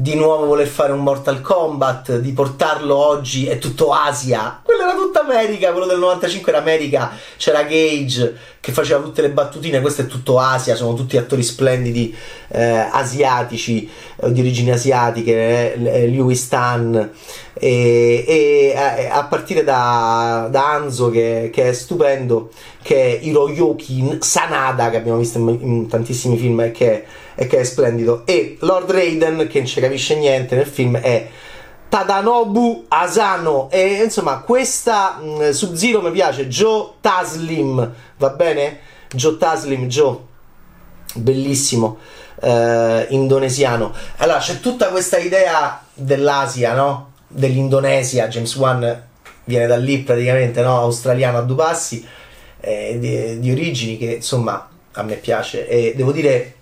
Di 0.00 0.14
nuovo 0.14 0.46
voler 0.46 0.68
fare 0.68 0.92
un 0.92 1.00
Mortal 1.00 1.40
Kombat, 1.40 2.18
di 2.18 2.30
portarlo 2.32 2.94
oggi, 2.94 3.48
è 3.48 3.58
tutto 3.58 3.90
Asia. 3.90 4.60
Quello 4.62 4.82
era 4.82 4.94
tutta 4.94 5.22
America, 5.22 5.72
quello 5.72 5.86
del 5.88 5.98
95 5.98 6.52
era 6.52 6.60
America, 6.60 7.10
c'era 7.36 7.64
Gage 7.64 8.36
che 8.60 8.70
faceva 8.70 9.02
tutte 9.02 9.22
le 9.22 9.30
battutine, 9.30 9.80
questo 9.80 10.02
è 10.02 10.06
tutto 10.06 10.38
Asia, 10.38 10.76
sono 10.76 10.94
tutti 10.94 11.16
attori 11.16 11.42
splendidi 11.42 12.14
eh, 12.46 12.62
asiatici, 12.62 13.90
eh, 14.20 14.30
di 14.30 14.38
origini 14.38 14.70
asiatiche, 14.70 15.74
eh, 15.74 16.06
Lewis 16.06 16.46
Tan 16.46 17.10
e, 17.54 18.24
e 18.24 18.74
a, 18.76 19.18
a, 19.18 19.24
partire 19.24 19.64
da, 19.64 20.46
da 20.48 20.74
Anzo 20.74 21.10
che, 21.10 21.50
che, 21.52 21.70
è 21.70 21.72
stupendo, 21.72 22.50
che 22.82 23.18
è 23.18 23.24
Hiroyuki 23.24 24.18
Sanada 24.20 24.90
che 24.90 24.96
abbiamo 24.98 25.18
visto 25.18 25.38
in, 25.38 25.58
in 25.60 25.88
tantissimi 25.88 26.38
film 26.38 26.60
e 26.60 26.70
che 26.70 26.92
è 26.92 27.04
e 27.40 27.46
che 27.46 27.58
è 27.60 27.64
splendido. 27.64 28.22
E 28.26 28.56
Lord 28.62 28.90
Raiden, 28.90 29.46
che 29.46 29.58
non 29.58 29.68
ci 29.68 29.80
capisce 29.80 30.16
niente 30.16 30.56
nel 30.56 30.66
film, 30.66 30.96
è 30.96 31.28
Tadanobu 31.88 32.86
Asano. 32.88 33.68
E 33.70 34.02
insomma, 34.02 34.40
questa 34.40 35.20
mh, 35.22 35.50
Sub-Zero 35.50 36.02
mi 36.02 36.10
piace. 36.10 36.48
Joe 36.48 36.94
Taslim, 37.00 37.94
va 38.16 38.30
bene? 38.30 38.80
Joe 39.14 39.36
Taslim, 39.36 39.86
Joe, 39.86 40.16
bellissimo. 41.14 41.98
Eh, 42.40 43.06
indonesiano. 43.10 43.94
Allora, 44.16 44.38
c'è 44.38 44.58
tutta 44.58 44.88
questa 44.88 45.18
idea 45.18 45.80
dell'Asia, 45.94 46.74
no? 46.74 47.12
Dell'Indonesia. 47.28 48.26
James 48.26 48.52
Wan 48.56 49.06
viene 49.44 49.66
da 49.68 49.76
lì 49.76 50.00
praticamente, 50.00 50.60
no? 50.60 50.80
Australiano 50.80 51.38
a 51.38 51.42
due 51.42 51.56
passi. 51.56 52.04
Eh, 52.60 52.96
di, 52.98 53.38
di 53.38 53.52
origini 53.52 53.96
che 53.96 54.14
insomma 54.14 54.68
a 54.90 55.02
me 55.04 55.14
piace 55.14 55.68
e 55.68 55.94
devo 55.94 56.10
dire 56.10 56.57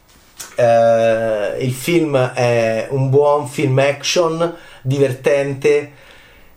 eh, 0.56 1.56
il 1.60 1.72
film 1.72 2.16
è 2.16 2.88
un 2.90 3.10
buon 3.10 3.46
film 3.46 3.78
action, 3.78 4.54
divertente 4.82 5.92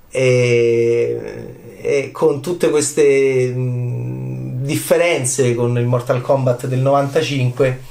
e, 0.10 1.56
e 1.82 2.12
con 2.12 2.42
tutte 2.42 2.70
queste 2.70 3.48
mh, 3.48 4.64
differenze 4.64 5.54
con 5.56 5.78
il 5.78 5.86
Mortal 5.86 6.22
Kombat 6.22 6.68
del 6.68 6.80
95 6.80 7.82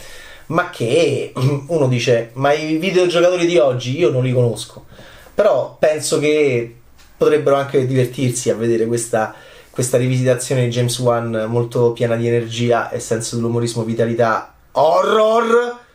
ma 0.46 0.70
che 0.70 1.32
uno 1.66 1.88
dice 1.88 2.30
ma 2.34 2.52
i 2.52 2.76
videogiocatori 2.76 3.46
di 3.46 3.58
oggi 3.58 3.98
io 3.98 4.10
non 4.10 4.24
li 4.24 4.32
conosco 4.32 4.86
però 5.34 5.76
penso 5.78 6.18
che 6.18 6.74
potrebbero 7.16 7.56
anche 7.56 7.86
divertirsi 7.86 8.50
a 8.50 8.54
vedere 8.54 8.86
questa, 8.86 9.34
questa 9.70 9.96
rivisitazione 9.96 10.64
di 10.64 10.70
James 10.70 10.98
Wan 10.98 11.46
molto 11.48 11.92
piena 11.92 12.16
di 12.16 12.26
energia 12.26 12.90
e 12.90 12.98
senso 13.00 13.36
dell'umorismo 13.36 13.84
vitalità 13.84 14.54
horror 14.72 15.86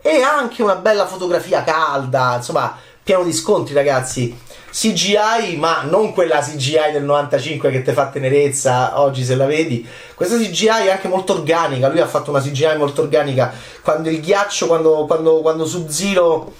e 0.00 0.20
anche 0.20 0.62
una 0.62 0.74
bella 0.74 1.06
fotografia 1.06 1.62
calda, 1.62 2.34
insomma, 2.36 2.76
pieno 3.02 3.22
di 3.22 3.32
scontri, 3.32 3.72
ragazzi. 3.72 4.36
CGI, 4.72 5.56
ma 5.58 5.82
non 5.82 6.12
quella 6.12 6.40
CGI 6.40 6.92
del 6.92 7.04
95 7.04 7.70
che 7.70 7.82
ti 7.82 7.92
fa 7.92 8.06
tenerezza 8.08 9.00
oggi 9.00 9.22
se 9.22 9.36
la 9.36 9.44
vedi. 9.44 9.86
Questa 10.14 10.36
CGI 10.36 10.86
è 10.86 10.90
anche 10.90 11.08
molto 11.08 11.34
organica. 11.34 11.88
Lui 11.88 12.00
ha 12.00 12.06
fatto 12.06 12.30
una 12.30 12.40
CGI 12.40 12.76
molto 12.78 13.02
organica. 13.02 13.52
Quando 13.82 14.08
il 14.08 14.20
ghiaccio, 14.20 14.66
quando, 14.66 15.04
quando, 15.06 15.40
quando 15.40 15.66
Sub-Zero, 15.66 16.52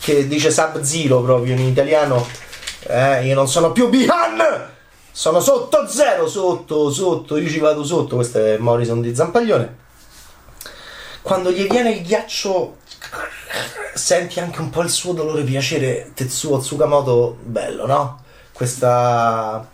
che 0.00 0.28
dice 0.28 0.50
Sub-Zero 0.50 1.22
proprio 1.22 1.54
in 1.54 1.60
italiano, 1.60 2.24
eh, 2.88 3.24
io 3.24 3.34
non 3.34 3.48
sono 3.48 3.72
più 3.72 3.88
Bihan! 3.88 4.74
Sono 5.10 5.40
sotto 5.40 5.88
zero, 5.88 6.28
sotto, 6.28 6.90
sotto, 6.90 7.38
io 7.38 7.48
ci 7.48 7.58
vado 7.58 7.82
sotto. 7.84 8.16
Questo 8.16 8.38
è 8.38 8.58
Morrison 8.58 9.00
di 9.00 9.14
Zampaglione 9.14 9.84
quando 11.26 11.50
gli 11.50 11.66
viene 11.66 11.90
il 11.90 12.02
ghiaccio 12.02 12.76
senti 13.94 14.38
anche 14.38 14.60
un 14.60 14.70
po' 14.70 14.82
il 14.82 14.90
suo 14.90 15.12
dolore 15.12 15.42
piacere 15.42 16.12
Tetsuo 16.14 16.58
Tsukamoto 16.60 17.38
bello 17.42 17.84
no? 17.84 18.22
questa 18.52 19.68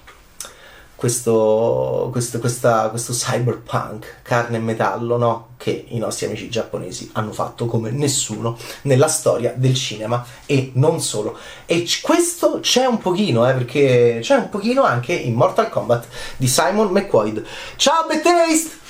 questo, 0.96 2.08
questo, 2.10 2.38
questa, 2.38 2.88
questo 2.88 3.12
cyberpunk 3.12 4.22
carne 4.22 4.56
e 4.56 4.60
metallo 4.60 5.18
no? 5.18 5.48
che 5.58 5.88
i 5.88 5.98
nostri 5.98 6.24
amici 6.24 6.48
giapponesi 6.48 7.10
hanno 7.12 7.32
fatto 7.32 7.66
come 7.66 7.90
nessuno 7.90 8.56
nella 8.82 9.08
storia 9.08 9.52
del 9.54 9.74
cinema 9.74 10.24
e 10.46 10.70
non 10.76 11.02
solo 11.02 11.36
e 11.66 11.82
c- 11.82 12.00
questo 12.00 12.60
c'è 12.60 12.86
un 12.86 12.96
pochino 12.96 13.46
eh, 13.46 13.52
perché 13.52 14.20
c'è 14.22 14.36
un 14.36 14.48
pochino 14.48 14.84
anche 14.84 15.12
in 15.12 15.34
Mortal 15.34 15.68
Kombat 15.68 16.06
di 16.38 16.48
Simon 16.48 16.92
McQuaid 16.92 17.44
ciao 17.76 18.06
Betaste 18.06 18.80